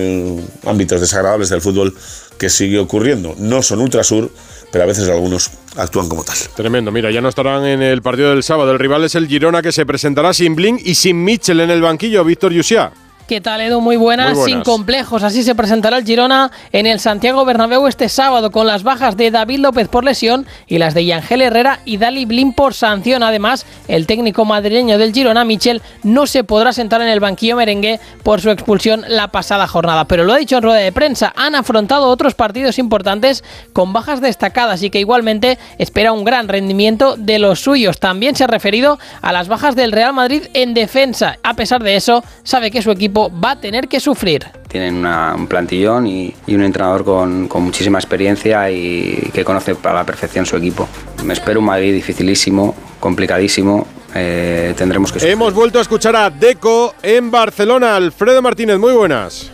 ámbitos 0.64 1.00
desagradables 1.00 1.48
del 1.48 1.60
fútbol 1.60 1.94
que 2.38 2.48
sigue 2.48 2.78
ocurriendo. 2.78 3.34
No 3.38 3.62
son 3.62 3.80
Ultrasur, 3.80 4.30
pero 4.72 4.84
a 4.84 4.86
veces 4.86 5.08
algunos 5.08 5.50
actúan 5.76 6.08
como 6.08 6.24
tal. 6.24 6.36
Tremendo, 6.56 6.90
mira, 6.90 7.10
ya 7.10 7.20
no 7.20 7.28
estarán 7.28 7.64
en 7.66 7.82
el 7.82 8.00
partido 8.00 8.30
del 8.30 8.42
sábado. 8.42 8.72
El 8.72 8.78
rival 8.78 9.04
es 9.04 9.14
el 9.14 9.28
Girona 9.28 9.60
que 9.60 9.70
se 9.70 9.84
presentará 9.84 10.32
sin 10.32 10.56
Blink 10.56 10.80
y 10.82 10.94
sin 10.94 11.22
Mitchell 11.22 11.60
en 11.60 11.70
el 11.70 11.82
banquillo, 11.82 12.24
Víctor 12.24 12.52
Yusia. 12.52 12.90
¿Qué 13.28 13.40
tal, 13.40 13.60
Edu? 13.62 13.80
Muy 13.80 13.96
buenas, 13.96 14.32
Muy 14.34 14.36
buenas. 14.40 14.52
sin 14.52 14.62
complejos. 14.62 15.22
Así 15.22 15.42
se 15.42 15.54
presentará 15.54 15.96
el 15.96 16.04
Girona 16.04 16.50
en 16.72 16.86
el 16.86 17.00
Santiago 17.00 17.44
Bernabéu 17.46 17.86
este 17.86 18.08
sábado, 18.10 18.50
con 18.50 18.66
las 18.66 18.82
bajas 18.82 19.16
de 19.16 19.30
David 19.30 19.60
López 19.60 19.88
por 19.88 20.04
lesión 20.04 20.44
y 20.66 20.78
las 20.78 20.92
de 20.92 21.06
Yangel 21.06 21.40
Herrera 21.40 21.78
y 21.86 21.96
Dali 21.96 22.26
Blin 22.26 22.52
por 22.52 22.74
sanción. 22.74 23.22
Además, 23.22 23.64
el 23.88 24.06
técnico 24.06 24.44
madrileño 24.44 24.98
del 24.98 25.14
Girona, 25.14 25.44
Michel, 25.44 25.80
no 26.02 26.26
se 26.26 26.44
podrá 26.44 26.72
sentar 26.74 27.00
en 27.00 27.08
el 27.08 27.20
banquillo 27.20 27.56
merengue 27.56 28.00
por 28.22 28.40
su 28.40 28.50
expulsión 28.50 29.04
la 29.08 29.28
pasada 29.28 29.66
jornada. 29.66 30.04
Pero 30.06 30.24
lo 30.24 30.34
ha 30.34 30.38
dicho 30.38 30.56
en 30.58 30.64
rueda 30.64 30.78
de 30.80 30.92
prensa, 30.92 31.32
han 31.34 31.54
afrontado 31.54 32.08
otros 32.08 32.34
partidos 32.34 32.78
importantes 32.78 33.44
con 33.72 33.92
bajas 33.94 34.20
destacadas 34.20 34.82
y 34.82 34.90
que 34.90 34.98
igualmente 35.00 35.58
espera 35.78 36.12
un 36.12 36.24
gran 36.24 36.48
rendimiento 36.48 37.14
de 37.16 37.38
los 37.38 37.60
suyos. 37.60 37.98
También 37.98 38.34
se 38.34 38.44
ha 38.44 38.48
referido 38.48 38.98
a 39.22 39.32
las 39.32 39.48
bajas 39.48 39.74
del 39.76 39.92
Real 39.92 40.12
Madrid 40.12 40.42
en 40.52 40.74
defensa. 40.74 41.38
A 41.42 41.54
pesar 41.54 41.82
de 41.82 41.96
eso, 41.96 42.24
sabe 42.42 42.70
que 42.70 42.82
su 42.82 42.90
equipo 42.90 43.11
va 43.16 43.52
a 43.52 43.60
tener 43.60 43.88
que 43.88 44.00
sufrir. 44.00 44.46
Tienen 44.68 44.96
una- 44.96 45.34
un 45.34 45.46
plantillón 45.46 46.06
y, 46.06 46.34
y 46.46 46.54
un 46.54 46.62
entrenador 46.62 47.04
con, 47.04 47.46
con 47.48 47.62
muchísima 47.62 47.98
experiencia 47.98 48.70
y 48.70 49.30
que 49.32 49.44
conoce 49.44 49.76
a 49.82 49.92
la 49.92 50.04
perfección 50.04 50.46
su 50.46 50.56
equipo. 50.56 50.88
Me 51.24 51.34
espero 51.34 51.60
un 51.60 51.66
Madrid 51.66 51.92
dificilísimo, 51.94 52.74
complicadísimo. 53.00 53.86
eh, 54.14 54.74
tendremos 54.76 55.10
que 55.12 55.18
sufrir. 55.20 55.32
Hemos 55.32 55.54
vuelto 55.54 55.78
a 55.78 55.82
escuchar 55.82 56.14
a 56.16 56.28
Deco 56.30 56.94
en 57.02 57.30
Barcelona. 57.30 57.96
Alfredo 57.96 58.42
Martínez, 58.42 58.78
muy 58.78 58.92
buenas. 58.92 59.50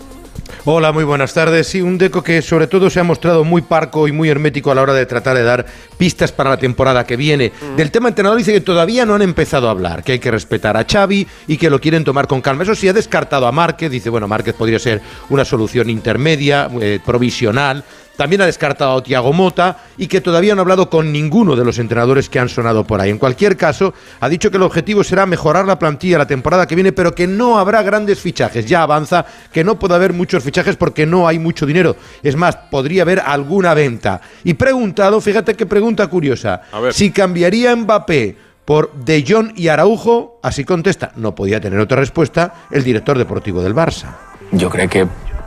Hola, 0.65 0.93
muy 0.93 1.05
buenas 1.05 1.35
tardes. 1.35 1.67
Sí, 1.67 1.81
un 1.81 1.99
Deco 1.99 2.23
que 2.23 2.43
sobre 2.43 2.67
todo 2.67 2.91
se 2.91 3.01
ha 3.01 3.05
mostrado 3.05 3.45
muy 3.45 3.63
parco 3.63 4.09
y 4.09 4.13
muy 4.13 4.29
hermético 4.29 4.71
a 4.71 4.75
la 4.75 4.83
hora 4.83 4.95
de 4.95 5.07
tratar 5.07 5.37
de 5.37 5.43
dar 5.43 5.67
pistas 5.97 6.33
para 6.33 6.51
la 6.51 6.57
temporada 6.57 7.05
que 7.05 7.17
viene. 7.17 7.53
Del 7.77 7.91
tema 7.91 8.09
entrenador 8.09 8.39
dice 8.39 8.53
que 8.53 8.61
todavía 8.61 9.07
no 9.07 9.15
han 9.15 9.23
empezado 9.23 9.69
a 9.69 9.71
hablar, 9.71 10.03
que 10.03 10.13
hay 10.13 10.19
que 10.19 10.31
respetar 10.31 10.77
a 10.77 10.85
Xavi 10.85 11.27
y 11.47 11.57
que 11.57 11.71
lo 11.71 11.81
quieren 11.81 12.05
tomar 12.05 12.27
con 12.27 12.41
calma. 12.41 12.63
Eso 12.65 12.75
sí, 12.75 12.89
ha 12.89 12.93
descartado 12.93 13.47
a 13.47 13.53
Márquez, 13.53 13.91
dice, 13.91 14.11
bueno, 14.11 14.29
Márquez 14.29 14.55
podría 14.55 14.79
ser 14.79 15.01
una 15.31 15.45
solución 15.45 15.91
intermedia, 15.91 16.69
eh, 16.81 17.01
provisional. 17.05 17.85
También 18.19 18.43
ha 18.43 18.47
descartado 18.47 18.99
a 18.99 19.03
Tiago 19.05 19.33
Mota 19.33 19.77
y 19.97 20.09
que 20.09 20.21
todavía 20.21 20.57
no 20.57 20.61
ha 20.61 20.65
hablado 20.65 20.91
con 20.91 21.13
ninguno 21.13 21.55
de 21.55 21.65
los 21.65 21.79
entrenadores 21.79 22.29
que 22.29 22.41
han 22.41 22.49
sonado 22.49 22.83
por 22.83 23.01
ahí. 23.01 23.11
En 23.11 23.19
cualquier 23.19 23.57
caso, 23.57 23.95
ha 24.19 24.29
dicho 24.29 24.51
que 24.51 24.57
el 24.57 24.65
objetivo 24.65 25.05
será 25.05 25.25
mejorar 25.25 25.67
la 25.67 25.79
plantilla 25.79 26.19
la 26.19 26.27
temporada 26.27 26.67
que 26.67 26.75
viene, 26.75 26.91
pero 26.91 27.15
que 27.15 27.29
no 27.29 27.61
habrá 27.61 27.81
grandes 27.85 28.19
fichajes. 28.19 28.67
Ya 28.67 28.83
avanza 28.83 29.25
que 29.53 29.63
no 29.63 29.79
puede 29.79 29.95
haber 29.95 30.15
muchos 30.15 30.43
fichajes 30.43 30.75
porque 30.75 31.07
no 31.07 31.29
hay 31.29 31.39
mucho 31.39 31.65
dinero. 31.65 31.95
Es 32.25 32.35
más, 32.35 32.57
podría 32.57 33.03
haber 33.03 33.21
alguna 33.21 33.73
venta. 33.73 34.21
Y 34.43 34.55
preguntado, 34.55 35.21
fíjate 35.21 35.55
qué 35.55 35.67
pregunta 35.67 36.09
curiosa, 36.09 36.63
si 36.91 37.13
cambiaría 37.13 37.77
Mbappé 37.77 38.37
por 38.65 38.93
De 38.95 39.25
Jong 39.27 39.53
y 39.55 39.69
Araujo, 39.69 40.41
así 40.43 40.65
contesta, 40.65 41.13
no 41.15 41.37
podía 41.37 41.61
tener 41.61 41.79
otra 41.79 41.99
respuesta, 41.99 42.67
el 42.73 42.83
director 42.83 43.17
deportivo 43.17 43.63
del 43.63 43.77
Barça. 43.77 44.17
Yo 44.51 44.69
creo 44.71 44.89
que 44.89 45.07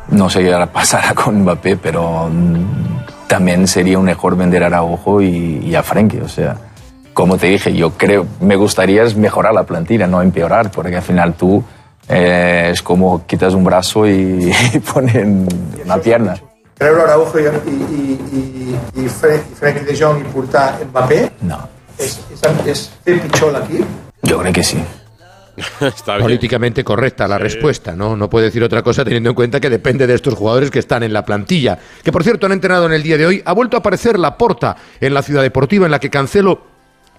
no 0.10 0.30
sé 0.30 0.44
qué 0.44 0.68
pasará 0.72 1.14
con 1.14 1.42
Mbappé, 1.42 1.78
pero 1.78 2.28
mm, 2.30 3.28
también 3.28 3.68
sería 3.68 3.98
un 3.98 4.06
mejor 4.06 4.36
vender 4.36 4.64
a 4.64 4.68
Araujo 4.68 5.22
y, 5.22 5.60
y 5.64 5.76
a 5.76 5.84
Frenkie. 5.84 6.22
O 6.22 6.28
sea, 6.28 6.58
como 7.14 7.38
te 7.38 7.48
dije, 7.48 7.74
yo 7.74 7.92
creo, 7.92 8.26
me 8.40 8.56
gustaría 8.56 9.04
es 9.04 9.16
mejorar 9.16 9.54
la 9.54 9.64
plantilla, 9.64 10.08
no 10.08 10.22
empeorar, 10.22 10.72
porque 10.72 10.98
al 10.98 11.02
final 11.04 11.34
tú 11.34 11.64
eh, 12.10 12.70
es 12.72 12.82
como 12.82 13.26
quitas 13.26 13.54
un 13.54 13.64
brazo 13.64 14.08
y, 14.08 14.52
y 14.74 14.80
ponen 14.80 15.48
una 15.86 15.98
pierna. 15.98 16.36
treure 16.78 17.04
Araujo 17.04 17.40
i, 17.40 19.08
Fre 19.08 19.36
i 19.36 19.56
Frenkie 19.56 19.86
de 19.86 19.96
Jong 19.96 20.22
i 20.22 20.24
portar 20.34 20.80
Mbappé 20.90 21.32
No. 21.42 21.60
és 22.02 22.90
fer 23.06 23.20
pitjor 23.22 23.52
l'equip? 23.54 23.86
Yo 24.24 24.40
creo 24.40 24.54
que 24.54 24.64
sí. 24.64 24.80
Está 25.82 26.15
bien. 26.15 26.24
políticamente 26.24 26.84
correcta 26.84 27.28
la 27.28 27.38
respuesta, 27.38 27.95
¿no? 27.95 28.15
No 28.15 28.30
puede 28.30 28.45
decir 28.45 28.63
otra 28.63 28.82
cosa 28.82 29.04
teniendo 29.04 29.30
en 29.30 29.36
cuenta 29.36 29.60
que 29.60 29.69
depende 29.69 30.08
de 30.08 30.13
estos 30.13 30.34
jugadores 30.34 30.71
que 30.71 30.80
están 30.80 31.04
en 31.04 31.13
la 31.13 31.26
plantilla. 31.26 31.78
Que 32.04 32.12
por 32.12 32.24
cierto 32.24 32.45
han 32.45 32.52
entrenado 32.54 32.86
en 32.86 32.93
el 32.93 33.04
día 33.04 33.17
de 33.17 33.26
hoy. 33.26 33.41
Ha 33.45 33.54
vuelto 33.54 33.78
a 33.78 33.80
aparecer 33.80 34.17
la 34.19 34.38
porta 34.38 34.76
en 35.00 35.13
la 35.13 35.21
ciudad 35.21 35.41
deportiva 35.41 35.86
en 35.86 35.91
la 35.91 36.00
que 36.00 36.10
Cancelo 36.10 36.70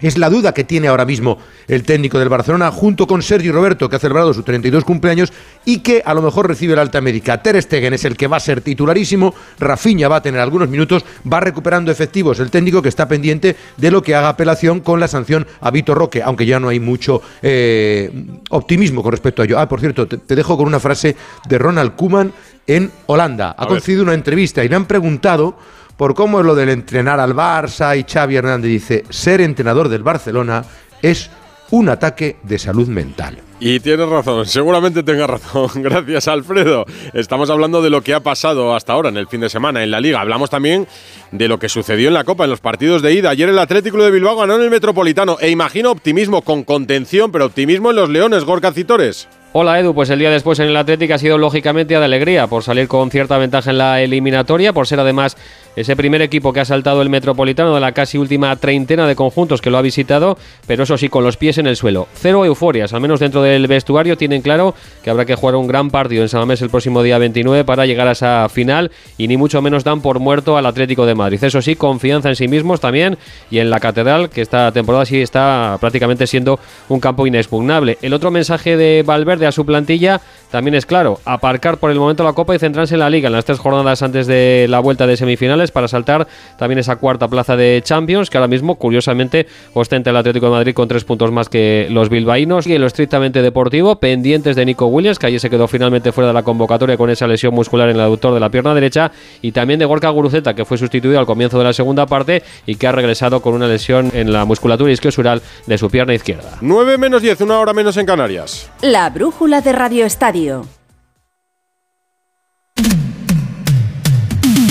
es 0.02 0.18
la 0.18 0.28
duda 0.28 0.52
que 0.52 0.64
tiene 0.64 0.88
ahora 0.88 1.04
mismo 1.04 1.38
el 1.68 1.84
técnico 1.84 2.18
del 2.18 2.28
Barcelona 2.28 2.70
junto 2.70 3.06
con 3.06 3.22
Sergio 3.22 3.52
Roberto 3.52 3.88
que 3.88 3.96
ha 3.96 3.98
celebrado 3.98 4.34
su 4.34 4.42
32 4.42 4.84
cumpleaños 4.84 5.32
y 5.64 5.78
que 5.78 6.02
a 6.04 6.12
lo 6.12 6.22
mejor 6.22 6.48
recibe 6.48 6.74
la 6.76 6.82
alta 6.82 7.00
médica. 7.00 7.42
Ter 7.42 7.60
Stegen 7.62 7.94
es 7.94 8.04
el 8.04 8.16
que 8.16 8.26
va 8.26 8.36
a 8.36 8.40
ser 8.40 8.60
titularísimo, 8.60 9.34
Rafinha 9.58 10.08
va 10.08 10.16
a 10.16 10.22
tener 10.22 10.40
algunos 10.40 10.68
minutos, 10.68 11.04
va 11.30 11.40
recuperando 11.40 11.90
efectivos 11.90 12.40
el 12.40 12.50
técnico 12.50 12.82
que 12.82 12.88
está 12.88 13.06
pendiente 13.08 13.56
de 13.76 13.90
lo 13.90 14.02
que 14.02 14.14
haga 14.14 14.28
apelación 14.30 14.80
con 14.80 15.00
la 15.00 15.08
sanción 15.08 15.46
a 15.60 15.70
Vitor 15.70 15.96
Roque, 15.96 16.22
aunque 16.22 16.46
ya 16.46 16.58
no 16.60 16.68
hay 16.68 16.80
mucho 16.80 17.22
eh, 17.42 18.10
optimismo 18.50 19.02
con 19.02 19.12
respecto 19.12 19.42
a 19.42 19.44
ello. 19.44 19.58
Ah, 19.58 19.68
por 19.68 19.80
cierto, 19.80 20.06
te, 20.06 20.18
te 20.18 20.34
dejo 20.34 20.56
con 20.56 20.66
una 20.66 20.80
frase 20.80 21.16
de 21.48 21.58
Ronald 21.58 21.94
Koeman 21.96 22.32
en 22.66 22.90
Holanda. 23.06 23.48
Ha 23.50 23.62
A 23.62 23.66
ver. 23.66 23.74
concedido 23.74 24.02
una 24.02 24.14
entrevista 24.14 24.64
y 24.64 24.68
le 24.68 24.76
han 24.76 24.86
preguntado 24.86 25.56
por 25.96 26.14
cómo 26.14 26.40
es 26.40 26.46
lo 26.46 26.54
del 26.54 26.68
entrenar 26.68 27.20
al 27.20 27.34
Barça 27.34 27.98
y 27.98 28.04
Xavi 28.04 28.36
Hernández 28.36 28.70
dice, 28.70 29.04
ser 29.10 29.40
entrenador 29.40 29.88
del 29.88 30.02
Barcelona 30.02 30.64
es 31.02 31.30
un 31.70 31.88
ataque 31.88 32.36
de 32.42 32.58
salud 32.58 32.86
mental. 32.88 33.38
Y 33.58 33.78
tienes 33.80 34.08
razón, 34.08 34.44
seguramente 34.44 35.02
tenga 35.02 35.26
razón. 35.26 35.68
Gracias, 35.76 36.28
Alfredo. 36.28 36.84
Estamos 37.14 37.48
hablando 37.48 37.80
de 37.80 37.90
lo 37.90 38.02
que 38.02 38.12
ha 38.12 38.20
pasado 38.20 38.74
hasta 38.74 38.92
ahora 38.92 39.08
en 39.08 39.16
el 39.16 39.28
fin 39.28 39.40
de 39.40 39.48
semana 39.48 39.82
en 39.82 39.90
la 39.90 40.00
Liga. 40.00 40.20
Hablamos 40.20 40.50
también 40.50 40.86
de 41.30 41.48
lo 41.48 41.58
que 41.58 41.68
sucedió 41.68 42.08
en 42.08 42.14
la 42.14 42.24
Copa, 42.24 42.44
en 42.44 42.50
los 42.50 42.60
partidos 42.60 43.02
de 43.02 43.14
ida. 43.14 43.30
Ayer 43.30 43.48
el 43.48 43.58
Atlético 43.58 44.02
de 44.02 44.10
Bilbao 44.10 44.36
ganó 44.36 44.56
en 44.56 44.62
el 44.62 44.70
Metropolitano. 44.70 45.38
E 45.40 45.48
imagino 45.48 45.92
optimismo 45.92 46.42
con 46.42 46.64
contención, 46.64 47.30
pero 47.30 47.46
optimismo 47.46 47.90
en 47.90 47.96
los 47.96 48.10
Leones, 48.10 48.44
Gorka 48.44 48.72
Citores. 48.72 49.28
Hola 49.54 49.78
Edu, 49.78 49.94
pues 49.94 50.08
el 50.08 50.18
día 50.18 50.30
después 50.30 50.58
en 50.58 50.68
el 50.68 50.76
Atlético 50.76 51.12
ha 51.12 51.18
sido 51.18 51.36
lógicamente 51.36 51.92
de 51.92 52.02
alegría 52.02 52.46
por 52.46 52.62
salir 52.62 52.88
con 52.88 53.10
cierta 53.10 53.36
ventaja 53.36 53.70
en 53.70 53.78
la 53.78 54.00
eliminatoria, 54.00 54.72
por 54.72 54.86
ser 54.86 54.98
además 54.98 55.36
ese 55.76 55.96
primer 55.96 56.22
equipo 56.22 56.52
que 56.52 56.60
ha 56.60 56.64
saltado 56.64 57.02
el 57.02 57.08
Metropolitano 57.08 57.74
de 57.74 57.80
la 57.80 57.92
casi 57.92 58.18
última 58.18 58.54
treintena 58.56 59.06
de 59.06 59.16
conjuntos 59.16 59.60
que 59.60 59.70
lo 59.70 59.78
ha 59.78 59.82
visitado, 59.82 60.36
pero 60.66 60.82
eso 60.82 60.96
sí, 60.96 61.08
con 61.08 61.24
los 61.24 61.36
pies 61.36 61.58
en 61.58 61.66
el 61.66 61.76
suelo. 61.76 62.08
Cero 62.14 62.44
euforias, 62.44 62.92
al 62.92 63.00
menos 63.00 63.20
dentro 63.20 63.42
del 63.42 63.66
vestuario 63.66 64.16
tienen 64.16 64.42
claro 64.42 64.74
que 65.02 65.10
habrá 65.10 65.24
que 65.24 65.34
jugar 65.34 65.56
un 65.56 65.66
gran 65.66 65.90
partido 65.90 66.22
en 66.22 66.28
San 66.28 66.40
Mamés 66.40 66.62
el 66.62 66.70
próximo 66.70 67.02
día 67.02 67.18
29 67.18 67.64
para 67.64 67.86
llegar 67.86 68.08
a 68.08 68.12
esa 68.12 68.48
final 68.48 68.90
y 69.18 69.28
ni 69.28 69.36
mucho 69.36 69.62
menos 69.62 69.84
dan 69.84 70.00
por 70.00 70.18
muerto 70.18 70.56
al 70.56 70.66
Atlético 70.66 71.06
de 71.06 71.14
Madrid. 71.14 71.42
Eso 71.42 71.62
sí, 71.62 71.76
confianza 71.76 72.28
en 72.28 72.36
sí 72.36 72.48
mismos 72.48 72.80
también 72.80 73.18
y 73.50 73.58
en 73.58 73.70
la 73.70 73.80
Catedral, 73.80 74.30
que 74.30 74.42
esta 74.42 74.72
temporada 74.72 75.04
sí 75.04 75.20
está 75.20 75.76
prácticamente 75.80 76.26
siendo 76.26 76.58
un 76.88 77.00
campo 77.00 77.26
inexpugnable. 77.26 77.98
El 78.02 78.12
otro 78.12 78.30
mensaje 78.30 78.76
de 78.76 79.02
Valverde 79.04 79.46
a 79.46 79.52
su 79.52 79.64
plantilla 79.64 80.20
también 80.50 80.74
es 80.74 80.86
claro, 80.86 81.18
aparcar 81.24 81.78
por 81.78 81.90
el 81.90 81.98
momento 81.98 82.24
la 82.24 82.34
Copa 82.34 82.54
y 82.54 82.58
centrarse 82.58 82.94
en 82.94 83.00
la 83.00 83.10
Liga 83.10 83.28
en 83.28 83.32
las 83.32 83.44
tres 83.44 83.58
jornadas 83.58 84.02
antes 84.02 84.26
de 84.26 84.66
la 84.68 84.80
vuelta 84.80 85.06
de 85.06 85.16
semifinales 85.16 85.61
para 85.70 85.88
saltar 85.88 86.26
también 86.58 86.78
esa 86.78 86.96
cuarta 86.96 87.28
plaza 87.28 87.56
de 87.56 87.80
Champions, 87.84 88.30
que 88.30 88.38
ahora 88.38 88.48
mismo, 88.48 88.76
curiosamente, 88.76 89.46
ostenta 89.74 90.10
el 90.10 90.16
Atlético 90.16 90.46
de 90.46 90.52
Madrid 90.52 90.74
con 90.74 90.88
tres 90.88 91.04
puntos 91.04 91.30
más 91.30 91.48
que 91.48 91.86
los 91.90 92.08
bilbaínos. 92.08 92.66
Y 92.66 92.74
en 92.74 92.80
lo 92.80 92.86
estrictamente 92.86 93.42
deportivo, 93.42 93.96
pendientes 93.96 94.56
de 94.56 94.64
Nico 94.64 94.86
Williams, 94.86 95.18
que 95.18 95.26
allí 95.26 95.38
se 95.38 95.50
quedó 95.50 95.68
finalmente 95.68 96.12
fuera 96.12 96.28
de 96.28 96.34
la 96.34 96.42
convocatoria 96.42 96.96
con 96.96 97.10
esa 97.10 97.26
lesión 97.26 97.54
muscular 97.54 97.88
en 97.88 97.96
el 97.96 98.02
aductor 98.02 98.34
de 98.34 98.40
la 98.40 98.50
pierna 98.50 98.74
derecha, 98.74 99.12
y 99.40 99.52
también 99.52 99.78
de 99.78 99.84
Gorka 99.84 100.08
Guruceta, 100.10 100.54
que 100.54 100.64
fue 100.64 100.78
sustituido 100.78 101.18
al 101.18 101.26
comienzo 101.26 101.58
de 101.58 101.64
la 101.64 101.72
segunda 101.72 102.06
parte 102.06 102.42
y 102.66 102.76
que 102.76 102.86
ha 102.86 102.92
regresado 102.92 103.40
con 103.40 103.54
una 103.54 103.66
lesión 103.66 104.10
en 104.14 104.32
la 104.32 104.44
musculatura 104.44 104.90
isquiosural 104.90 105.42
de 105.66 105.78
su 105.78 105.90
pierna 105.90 106.14
izquierda. 106.14 106.58
9 106.60 106.98
menos 106.98 107.22
10, 107.22 107.40
una 107.42 107.58
hora 107.58 107.72
menos 107.72 107.96
en 107.96 108.06
Canarias. 108.06 108.70
La 108.80 109.10
brújula 109.10 109.60
de 109.60 109.72
Radio 109.72 110.06
Estadio. 110.06 110.66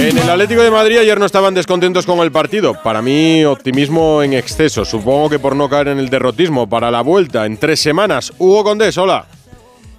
En 0.01 0.17
el 0.17 0.27
Atlético 0.31 0.63
de 0.63 0.71
Madrid 0.71 0.97
ayer 0.97 1.19
no 1.19 1.27
estaban 1.27 1.53
descontentos 1.53 2.07
con 2.07 2.17
el 2.21 2.31
partido. 2.31 2.73
Para 2.73 3.03
mí, 3.03 3.45
optimismo 3.45 4.23
en 4.23 4.33
exceso. 4.33 4.83
Supongo 4.83 5.29
que 5.29 5.37
por 5.37 5.55
no 5.55 5.69
caer 5.69 5.89
en 5.89 5.99
el 5.99 6.09
derrotismo. 6.09 6.67
Para 6.67 6.89
la 6.89 7.01
vuelta 7.01 7.45
en 7.45 7.57
tres 7.57 7.79
semanas. 7.81 8.33
Hugo 8.39 8.63
Condés, 8.63 8.97
hola. 8.97 9.27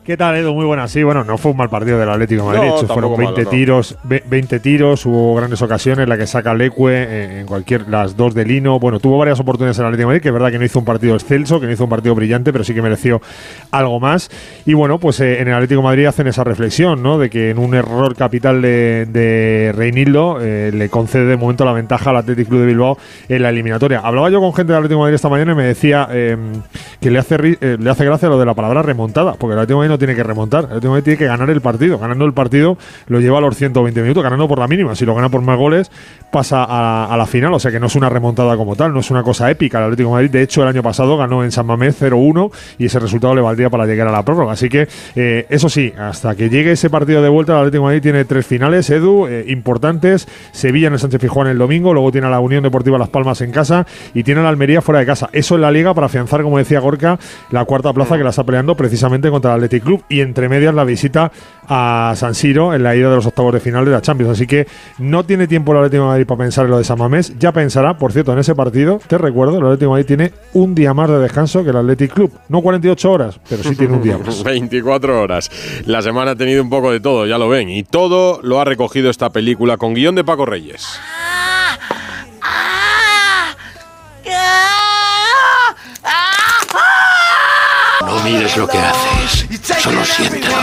¿Qué 0.04 0.16
tal, 0.16 0.34
Edu? 0.34 0.52
Muy 0.52 0.64
buenas. 0.64 0.90
Sí, 0.90 1.04
bueno, 1.04 1.22
no 1.22 1.38
fue 1.38 1.52
un 1.52 1.58
mal 1.58 1.68
partido 1.70 1.96
del 1.96 2.08
Atlético 2.08 2.42
de 2.50 2.58
Madrid. 2.58 2.70
No, 2.70 2.76
fueron 2.78 2.88
tampoco 2.88 3.16
20 3.18 3.32
malo, 3.36 3.44
no. 3.44 3.50
tiros, 3.50 3.96
ve- 4.02 4.24
20 4.28 4.58
tiros, 4.58 5.06
hubo 5.06 5.36
grandes 5.36 5.62
ocasiones, 5.62 6.08
la 6.08 6.18
que 6.18 6.26
saca 6.26 6.54
Leque 6.54 6.74
eh, 6.88 7.38
en 7.40 7.46
cualquier 7.46 7.88
las 7.88 8.16
dos 8.16 8.34
de 8.34 8.44
Lino. 8.44 8.80
Bueno, 8.80 8.98
tuvo 8.98 9.16
varias 9.18 9.38
oportunidades 9.38 9.78
el 9.78 9.84
Atlético 9.84 10.00
de 10.02 10.06
Madrid, 10.06 10.22
que 10.22 10.28
es 10.30 10.32
verdad 10.34 10.50
que 10.50 10.58
no 10.58 10.64
hizo 10.64 10.80
un 10.80 10.84
partido 10.84 11.14
excelso, 11.14 11.60
que 11.60 11.66
no 11.66 11.72
hizo 11.72 11.84
un 11.84 11.90
partido 11.90 12.16
brillante, 12.16 12.50
pero 12.52 12.64
sí 12.64 12.74
que 12.74 12.82
mereció 12.82 13.22
algo 13.70 14.00
más. 14.00 14.28
Y 14.66 14.74
bueno, 14.74 14.98
pues 14.98 15.20
eh, 15.20 15.40
en 15.40 15.46
el 15.46 15.54
Atlético 15.54 15.82
de 15.82 15.84
Madrid 15.84 16.06
hacen 16.06 16.26
esa 16.26 16.42
reflexión, 16.42 17.00
¿no? 17.00 17.16
De 17.18 17.30
que 17.30 17.50
en 17.50 17.58
un 17.60 17.72
error 17.76 18.16
capital 18.16 18.60
de, 18.60 19.06
de 19.08 19.70
Reinildo 19.72 20.38
eh, 20.40 20.72
le 20.74 20.88
concede 20.88 21.26
de 21.26 21.36
momento 21.36 21.64
la 21.64 21.74
ventaja 21.74 22.10
al 22.10 22.16
Atlético 22.16 22.48
Club 22.48 22.60
de 22.62 22.66
Bilbao 22.66 22.98
en 23.28 23.40
la 23.40 23.50
eliminatoria. 23.50 24.00
Hablaba 24.00 24.30
yo 24.30 24.40
con 24.40 24.52
gente 24.52 24.72
del 24.72 24.78
Atlético 24.78 24.98
de 24.98 25.02
Madrid 25.04 25.14
esta 25.14 25.28
mañana 25.28 25.52
y 25.52 25.54
me 25.54 25.64
decía 25.64 26.08
eh, 26.10 26.36
que 27.00 27.08
le 27.12 27.20
hace, 27.20 27.36
eh, 27.60 27.76
le 27.78 27.88
hace 27.88 28.04
gracia 28.04 28.28
lo 28.28 28.36
de 28.40 28.46
la 28.46 28.54
palabra 28.54 28.82
remontada, 28.82 29.34
porque 29.34 29.52
el 29.52 29.60
Atlético 29.60 29.74
de 29.80 29.86
Madrid 29.86 29.91
no 29.92 29.98
tiene 29.98 30.14
que 30.14 30.22
remontar, 30.22 30.64
el 30.64 30.76
Atlético 30.76 31.02
tiene 31.02 31.18
que 31.18 31.26
ganar 31.26 31.50
el 31.50 31.60
partido. 31.60 31.98
Ganando 31.98 32.24
el 32.24 32.32
partido 32.32 32.76
lo 33.06 33.20
lleva 33.20 33.38
a 33.38 33.40
los 33.40 33.56
120 33.56 34.02
minutos, 34.02 34.22
ganando 34.22 34.48
por 34.48 34.58
la 34.58 34.68
mínima. 34.68 34.94
Si 34.94 35.04
lo 35.04 35.14
gana 35.14 35.28
por 35.28 35.42
más 35.42 35.58
goles, 35.58 35.90
pasa 36.30 36.64
a, 36.64 37.12
a 37.12 37.16
la 37.16 37.26
final, 37.26 37.52
o 37.54 37.58
sea 37.58 37.70
que 37.70 37.78
no 37.78 37.86
es 37.86 37.94
una 37.94 38.08
remontada 38.08 38.56
como 38.56 38.76
tal, 38.76 38.92
no 38.92 39.00
es 39.00 39.10
una 39.10 39.22
cosa 39.22 39.50
épica. 39.50 39.78
El 39.78 39.84
Atlético 39.84 40.08
de 40.08 40.14
Madrid, 40.14 40.30
de 40.30 40.42
hecho, 40.42 40.62
el 40.62 40.68
año 40.68 40.82
pasado 40.82 41.16
ganó 41.16 41.44
en 41.44 41.52
San 41.52 41.66
Mamés 41.66 42.00
0-1 42.00 42.50
y 42.78 42.86
ese 42.86 42.98
resultado 42.98 43.34
le 43.34 43.42
valdría 43.42 43.70
para 43.70 43.86
llegar 43.86 44.08
a 44.08 44.12
la 44.12 44.24
prórroga. 44.24 44.52
Así 44.52 44.68
que, 44.68 44.88
eh, 45.14 45.46
eso 45.48 45.68
sí, 45.68 45.92
hasta 45.98 46.34
que 46.34 46.48
llegue 46.48 46.72
ese 46.72 46.90
partido 46.90 47.22
de 47.22 47.28
vuelta, 47.28 47.52
el 47.52 47.58
Atlético 47.58 47.82
de 47.82 47.86
Madrid 47.86 48.02
tiene 48.02 48.24
tres 48.24 48.46
finales, 48.46 48.88
Edu, 48.90 49.26
eh, 49.26 49.44
importantes. 49.48 50.26
Sevilla 50.52 50.88
en 50.88 50.94
el 50.94 50.98
Sánchez 50.98 51.20
Fijuán 51.20 51.48
el 51.48 51.58
domingo, 51.58 51.92
luego 51.92 52.10
tiene 52.10 52.26
a 52.26 52.30
la 52.30 52.40
Unión 52.40 52.62
Deportiva 52.62 52.98
Las 52.98 53.08
Palmas 53.08 53.40
en 53.40 53.50
casa 53.50 53.86
y 54.14 54.22
tiene 54.22 54.40
a 54.40 54.44
la 54.44 54.48
Almería 54.48 54.80
fuera 54.80 55.00
de 55.00 55.06
casa. 55.06 55.28
Eso 55.32 55.54
en 55.56 55.60
la 55.60 55.70
liga 55.70 55.94
para 55.94 56.06
afianzar, 56.06 56.42
como 56.42 56.58
decía 56.58 56.80
Gorka, 56.80 57.18
la 57.50 57.64
cuarta 57.64 57.92
plaza 57.92 58.16
que 58.16 58.24
la 58.24 58.30
está 58.30 58.44
peleando 58.44 58.76
precisamente 58.76 59.30
contra 59.30 59.52
el 59.52 59.56
Athletic 59.56 59.81
Club 59.82 60.02
y 60.08 60.20
entre 60.20 60.48
medias 60.48 60.74
la 60.74 60.84
visita 60.84 61.30
a 61.68 62.12
San 62.16 62.34
Siro 62.34 62.74
en 62.74 62.82
la 62.82 62.94
ida 62.96 63.08
de 63.08 63.16
los 63.16 63.26
octavos 63.26 63.52
de 63.52 63.60
final 63.60 63.84
de 63.84 63.92
la 63.92 64.02
Champions. 64.02 64.32
Así 64.32 64.46
que 64.46 64.66
no 64.98 65.24
tiene 65.24 65.46
tiempo 65.46 65.72
el 65.72 65.78
Atlético 65.78 66.06
Madrid 66.06 66.26
para 66.26 66.38
pensar 66.38 66.64
en 66.64 66.70
lo 66.72 66.78
de 66.78 66.84
San 66.84 66.98
Mamés. 66.98 67.38
Ya 67.38 67.52
pensará, 67.52 67.96
por 67.96 68.12
cierto, 68.12 68.32
en 68.32 68.38
ese 68.38 68.54
partido, 68.54 69.00
te 69.06 69.18
recuerdo, 69.18 69.58
el 69.58 69.64
Atlético 69.64 69.90
Madrid 69.92 70.06
tiene 70.06 70.32
un 70.54 70.74
día 70.74 70.92
más 70.94 71.08
de 71.08 71.18
descanso 71.18 71.62
que 71.64 71.70
el 71.70 71.76
Athletic 71.76 72.12
Club. 72.12 72.32
No 72.48 72.60
48 72.62 73.10
horas, 73.10 73.40
pero 73.48 73.62
sí 73.62 73.76
tiene 73.76 73.94
un 73.94 74.02
día 74.02 74.18
más. 74.18 74.42
24 74.44 75.20
horas. 75.20 75.50
La 75.86 76.02
semana 76.02 76.32
ha 76.32 76.36
tenido 76.36 76.62
un 76.62 76.70
poco 76.70 76.90
de 76.90 77.00
todo, 77.00 77.26
ya 77.26 77.38
lo 77.38 77.48
ven. 77.48 77.68
Y 77.68 77.82
todo 77.84 78.40
lo 78.42 78.60
ha 78.60 78.64
recogido 78.64 79.10
esta 79.10 79.30
película 79.30 79.76
con 79.76 79.94
guion 79.94 80.14
de 80.14 80.24
Paco 80.24 80.46
Reyes. 80.46 80.86
Mires 88.24 88.56
lo 88.56 88.66
que 88.66 88.78
haces, 88.78 89.46
solo 89.80 90.04
siéntelo. 90.04 90.56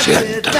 Siéntelo. 0.00 0.58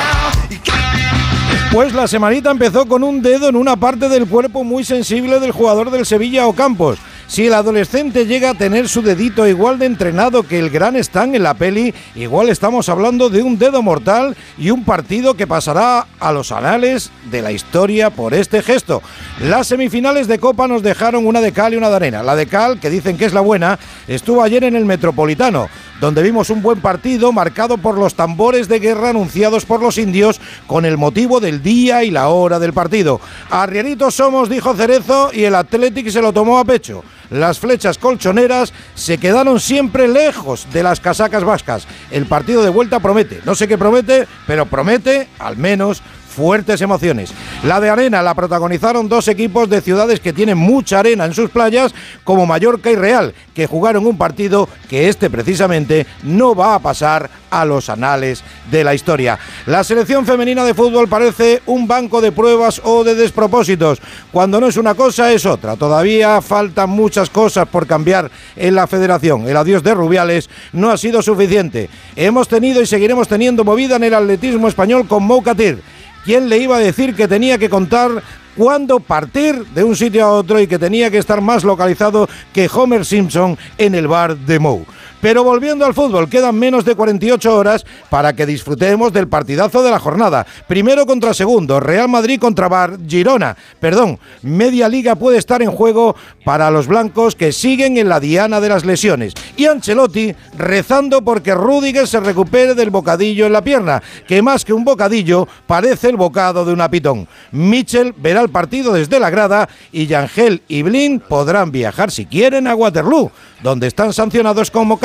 Pues 1.73 1.93
la 1.93 2.09
semanita 2.09 2.51
empezó 2.51 2.87
con 2.87 3.05
un 3.05 3.23
dedo 3.23 3.49
en 3.49 3.57
una 3.57 3.77
parte 3.77 4.09
del 4.09 4.27
cuerpo 4.27 4.65
muy 4.65 4.83
sensible 4.85 5.39
del 5.39 5.53
jugador 5.53 5.91
del 5.91 6.05
Sevilla 6.05 6.47
Ocampos. 6.47 6.99
Si 7.31 7.47
el 7.47 7.55
adolescente 7.55 8.27
llega 8.27 8.51
a 8.51 8.55
tener 8.55 8.89
su 8.89 9.03
dedito 9.03 9.47
igual 9.47 9.79
de 9.79 9.87
entrenado 9.87 10.43
que 10.43 10.59
el 10.59 10.69
gran 10.69 10.97
Stan 10.97 11.33
en 11.33 11.45
la 11.45 11.55
peli, 11.55 11.95
igual 12.17 12.49
estamos 12.49 12.89
hablando 12.89 13.31
de 13.31 13.41
un 13.41 13.57
dedo 13.57 13.83
mortal 13.83 14.37
y 14.59 14.71
un 14.71 14.85
partido 14.85 15.35
que 15.35 15.47
pasará 15.47 16.09
a 16.19 16.33
los 16.33 16.51
anales 16.51 17.13
de 17.31 17.41
la 17.41 17.53
historia 17.53 18.11
por 18.11 18.35
este 18.35 18.65
gesto. 18.65 19.01
Las 19.39 19.69
semifinales 19.69 20.27
de 20.27 20.41
Copa 20.41 20.67
nos 20.67 20.83
dejaron 20.83 21.25
una 21.25 21.41
de 21.41 21.53
cal 21.53 21.73
y 21.73 21.77
una 21.77 21.89
de 21.89 21.95
arena. 21.95 22.25
La 22.25 22.35
de 22.35 22.47
cal, 22.47 22.81
que 22.81 22.91
dicen 22.91 23.17
que 23.17 23.27
es 23.27 23.33
la 23.33 23.43
buena, 23.43 23.79
estuvo 24.09 24.43
ayer 24.43 24.65
en 24.65 24.75
el 24.75 24.85
Metropolitano 24.85 25.69
donde 26.01 26.23
vimos 26.23 26.51
un 26.51 26.63
buen 26.63 26.81
partido 26.81 27.31
marcado 27.31 27.77
por 27.77 27.97
los 27.99 28.15
tambores 28.15 28.69
de 28.69 28.81
guerra 28.81 29.11
anunciados 29.11 29.67
por 29.67 29.83
los 29.83 29.99
indios 29.99 30.41
con 30.67 30.87
el 30.87 30.97
motivo 30.97 31.41
del 31.41 31.63
día 31.63 32.03
y 32.03 32.11
la 32.11 32.29
hora 32.29 32.59
del 32.59 32.73
partido. 32.73 33.21
Arrieritos 33.51 34.15
somos, 34.15 34.49
dijo 34.49 34.75
Cerezo, 34.75 35.31
y 35.33 35.45
el 35.45 35.55
Athletic 35.55 36.09
se 36.09 36.23
lo 36.23 36.33
tomó 36.33 36.59
a 36.59 36.65
pecho. 36.65 37.05
Las 37.31 37.59
flechas 37.59 37.97
colchoneras 37.99 38.73
se 38.95 39.19
quedaron 39.19 39.61
siempre 39.61 40.09
lejos 40.09 40.67
de 40.73 40.83
las 40.83 41.01
casacas 41.01 41.45
vascas. 41.45 41.87
El 42.11 42.27
partido 42.27 42.63
de 42.63 42.71
vuelta 42.71 43.01
promete. 43.01 43.41
No 43.45 43.55
sé 43.55 43.69
qué 43.69 43.79
promete, 43.79 44.27
pero 44.47 44.67
promete 44.67 45.29
al 45.39 45.57
menos 45.57 46.03
fuertes 46.31 46.81
emociones. 46.81 47.33
La 47.65 47.81
de 47.81 47.91
arena 47.91 48.23
la 48.23 48.35
protagonizaron 48.35 49.09
dos 49.09 49.29
equipos 49.29 49.69
de 49.69 49.81
ciudades 49.81 50.21
que 50.21 50.33
tienen 50.33 50.57
mucha 50.57 51.01
arena 51.01 51.25
en 51.25 51.35
sus 51.35 51.51
playas, 51.51 51.95
como 52.25 52.47
Mallorca 52.47 52.91
y 52.91 52.97
Real, 52.97 53.35
que 53.55 53.67
jugaron 53.67 54.07
un 54.07 54.17
partido 54.17 54.69
que 54.89 55.09
este 55.09 55.29
precisamente 55.29 56.07
no 56.23 56.55
va 56.55 56.75
a 56.75 56.79
pasar 56.79 57.29
a 57.51 57.65
los 57.65 57.91
anales 57.91 58.43
de 58.71 58.85
la 58.85 58.95
historia. 58.95 59.39
La 59.67 59.85
selección 59.85 60.25
femenina 60.25 60.65
de 60.65 60.75
fútbol 60.75 61.09
parece 61.09 61.63
un 61.67 61.87
banco 61.87 62.21
de 62.21 62.33
pruebas 62.33 62.81
o 62.85 63.05
de 63.05 63.15
despropósitos. 63.15 64.01
Cuando 64.33 64.61
no 64.61 64.69
es 64.69 64.77
una 64.77 64.95
cosa 64.95 65.33
es 65.33 65.45
otra. 65.45 65.77
Todavía 65.77 66.41
faltan 66.41 66.91
muchas 66.91 67.29
cosas 67.29 67.67
por 67.69 67.87
cambiar 67.87 68.31
en 68.57 68.75
la 68.75 68.87
federación. 68.87 69.49
El 69.49 69.57
adiós 69.57 69.83
de 69.83 69.95
Rubiales 69.95 70.49
no 70.73 70.91
ha 70.91 70.97
sido 70.97 71.23
suficiente. 71.23 71.91
Hemos 72.17 72.49
tenido 72.49 72.81
y 72.81 72.87
seguiremos 72.87 73.29
teniendo 73.29 73.65
movida 73.65 73.97
en 73.97 74.05
el 74.05 74.15
atletismo 74.15 74.69
español 74.69 75.07
con 75.09 75.25
Moukatir. 75.25 75.83
¿Quién 76.25 76.49
le 76.49 76.59
iba 76.59 76.77
a 76.77 76.81
decir 76.81 77.15
que 77.15 77.29
tenía 77.29 77.57
que 77.57 77.71
contar 77.71 78.23
cuándo 78.57 79.01
partir 79.01 79.65
de 79.67 79.85
un 79.85 79.97
sitio 79.97 80.25
a 80.25 80.31
otro 80.33 80.61
y 80.61 80.67
que 80.67 80.79
tenía 80.79 81.11
que 81.11 81.19
estar 81.19 81.41
más 81.41 81.65
localizado 81.65 82.29
que 82.53 82.69
Homer 82.73 83.07
Simpson 83.07 83.57
en 83.79 83.95
el 83.95 84.07
bar 84.07 84.37
de 84.37 84.59
Moe? 84.59 84.85
Pero 85.21 85.45
volviendo 85.45 85.85
al 85.85 85.95
fútbol, 85.95 86.29
quedan 86.29 86.59
menos 86.59 86.85
de 86.85 86.95
48 86.95 87.55
horas 87.55 87.85
para 88.09 88.33
que 88.35 88.47
disfrutemos 88.47 89.13
del 89.13 89.29
partidazo 89.29 89.83
de 89.83 89.91
la 89.91 89.99
jornada. 89.99 90.47
Primero 90.67 91.07
contra 91.07 91.35
segundo, 91.35 91.81
Real 91.81 92.09
Madrid 92.09 92.41
contra 92.41 92.69
Bar 92.69 92.99
Girona. 93.07 93.57
Perdón, 93.81 94.19
media 94.43 94.89
liga 94.89 95.15
puede 95.17 95.39
estar 95.39 95.63
en 95.63 95.71
juego 95.71 96.17
para 96.45 96.71
los 96.71 96.87
blancos 96.87 97.35
que 97.37 97.53
siguen 97.53 97.99
en 97.99 98.09
la 98.09 98.21
diana 98.21 98.61
de 98.61 98.69
las 98.69 98.85
lesiones. 98.85 99.35
Y 99.57 99.67
Ancelotti 99.67 100.35
rezando 100.57 101.23
porque 101.23 101.55
Rudiger 101.55 102.07
se 102.07 102.21
recupere 102.21 102.75
del 102.75 102.91
bocadillo 102.91 103.47
en 103.47 103.53
la 103.53 103.63
pierna, 103.63 104.03
que 104.27 104.43
más 104.43 104.65
que 104.65 104.73
un 104.73 104.85
bocadillo 104.85 105.47
parece 105.67 106.09
el 106.09 106.17
bocado 106.17 106.65
de 106.65 106.73
una 106.73 106.91
pitón. 106.91 107.29
Mitchell 107.53 108.15
verá 108.17 108.41
el 108.41 108.49
partido 108.49 108.93
desde 108.93 109.21
la 109.21 109.31
grada 109.31 109.69
y 109.93 110.07
Yangel 110.07 110.63
y 110.69 110.83
Blin 110.83 111.21
podrán 111.21 111.71
viajar 111.71 112.11
si 112.11 112.27
quieren 112.27 112.67
a 112.67 112.75
Waterloo, 112.75 113.31
donde 113.63 113.87
están 113.87 114.13
sancionados 114.13 114.71
como 114.71 114.99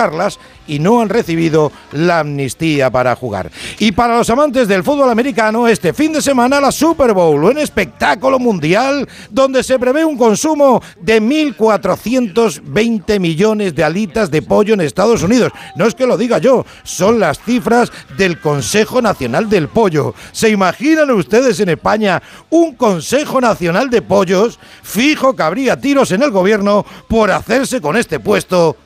Y 0.68 0.80
no 0.80 1.02
han 1.02 1.10
recibido 1.10 1.72
la 1.92 2.20
amnistía 2.20 2.90
para 2.90 3.16
jugar. 3.16 3.52
Y 3.80 3.92
para 3.92 4.18
los 4.18 4.30
amantes 4.30 4.68
del 4.68 4.84
fútbol 4.84 5.10
americano, 5.10 5.68
este 5.68 5.94
fin 5.94 6.14
de 6.14 6.22
semana 6.22 6.60
la 6.60 6.72
Super 6.72 7.14
Bowl, 7.14 7.44
un 7.44 7.58
espectáculo 7.58 8.40
mundial 8.40 9.08
donde 9.30 9.64
se 9.64 9.78
prevé 9.80 10.04
un 10.04 10.18
consumo 10.18 10.82
de 11.00 11.22
1.420 11.22 13.20
millones 13.20 13.76
de 13.76 13.84
alitas 13.84 14.32
de 14.32 14.42
pollo 14.42 14.74
en 14.74 14.82
Estados 14.82 15.24
Unidos. 15.24 15.52
No 15.76 15.86
es 15.86 15.96
que 15.96 16.08
lo 16.08 16.18
diga 16.18 16.38
yo, 16.40 16.66
son 16.84 17.20
las 17.20 17.40
cifras 17.40 17.92
del 18.18 18.40
Consejo 18.40 19.02
Nacional 19.02 19.50
del 19.50 19.68
Pollo. 19.68 20.14
¿Se 20.32 20.50
imaginan 20.50 21.12
ustedes 21.12 21.60
en 21.60 21.70
España 21.70 22.22
un 22.50 22.76
Consejo 22.76 23.42
Nacional 23.42 23.90
de 23.90 24.02
Pollos? 24.02 24.60
Fijo 24.84 25.36
que 25.36 25.44
habría 25.44 25.80
tiros 25.80 26.12
en 26.12 26.24
el 26.24 26.32
gobierno 26.32 26.86
por 27.08 27.32
hacerse 27.32 27.82
con 27.82 27.98
este 27.98 28.20
puesto 28.20 28.78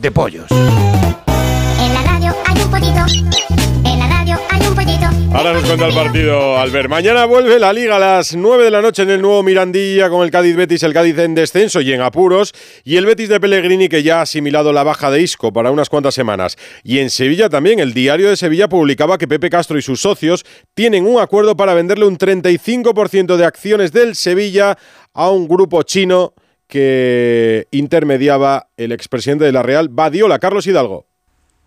de 0.00 0.10
pollos. 0.10 0.50
En 0.50 1.94
la 1.94 2.02
radio 2.02 2.34
hay 2.46 2.62
un 2.62 2.70
pollito. 2.70 3.04
En 3.84 3.98
la 3.98 4.08
radio 4.08 4.36
hay 4.50 4.66
un 4.66 4.74
pollito. 4.74 5.06
Ahora 5.36 5.52
nos 5.52 5.64
cuenta 5.64 5.86
el 5.86 5.94
partido, 5.94 6.58
Albert. 6.58 6.88
Mañana 6.88 7.24
vuelve 7.24 7.58
la 7.58 7.72
Liga 7.72 7.96
a 7.96 7.98
las 7.98 8.34
9 8.34 8.64
de 8.64 8.70
la 8.70 8.80
noche 8.80 9.02
en 9.02 9.10
el 9.10 9.20
nuevo 9.20 9.42
Mirandilla 9.42 10.08
con 10.08 10.22
el 10.22 10.30
Cádiz 10.30 10.56
Betis, 10.56 10.82
el 10.82 10.92
Cádiz 10.92 11.18
en 11.18 11.34
descenso 11.34 11.80
y 11.80 11.92
en 11.92 12.00
apuros, 12.00 12.52
y 12.84 12.96
el 12.96 13.06
Betis 13.06 13.28
de 13.28 13.40
Pellegrini 13.40 13.88
que 13.88 14.02
ya 14.02 14.18
ha 14.18 14.22
asimilado 14.22 14.72
la 14.72 14.84
baja 14.84 15.10
de 15.10 15.20
Isco 15.20 15.52
para 15.52 15.70
unas 15.70 15.88
cuantas 15.88 16.14
semanas. 16.14 16.56
Y 16.82 16.98
en 16.98 17.10
Sevilla 17.10 17.48
también, 17.48 17.78
el 17.78 17.92
diario 17.92 18.30
de 18.30 18.36
Sevilla 18.36 18.68
publicaba 18.68 19.18
que 19.18 19.28
Pepe 19.28 19.50
Castro 19.50 19.78
y 19.78 19.82
sus 19.82 20.00
socios 20.00 20.44
tienen 20.74 21.06
un 21.06 21.20
acuerdo 21.20 21.56
para 21.56 21.74
venderle 21.74 22.06
un 22.06 22.16
35% 22.16 23.36
de 23.36 23.44
acciones 23.44 23.92
del 23.92 24.14
Sevilla 24.14 24.78
a 25.12 25.30
un 25.30 25.48
grupo 25.48 25.82
chino 25.82 26.32
que 26.68 27.66
intermediaba 27.70 28.68
el 28.76 28.92
expresidente 28.92 29.44
de 29.44 29.52
la 29.52 29.62
Real, 29.62 29.88
Badiola, 29.88 30.38
Carlos 30.38 30.66
Hidalgo. 30.66 31.07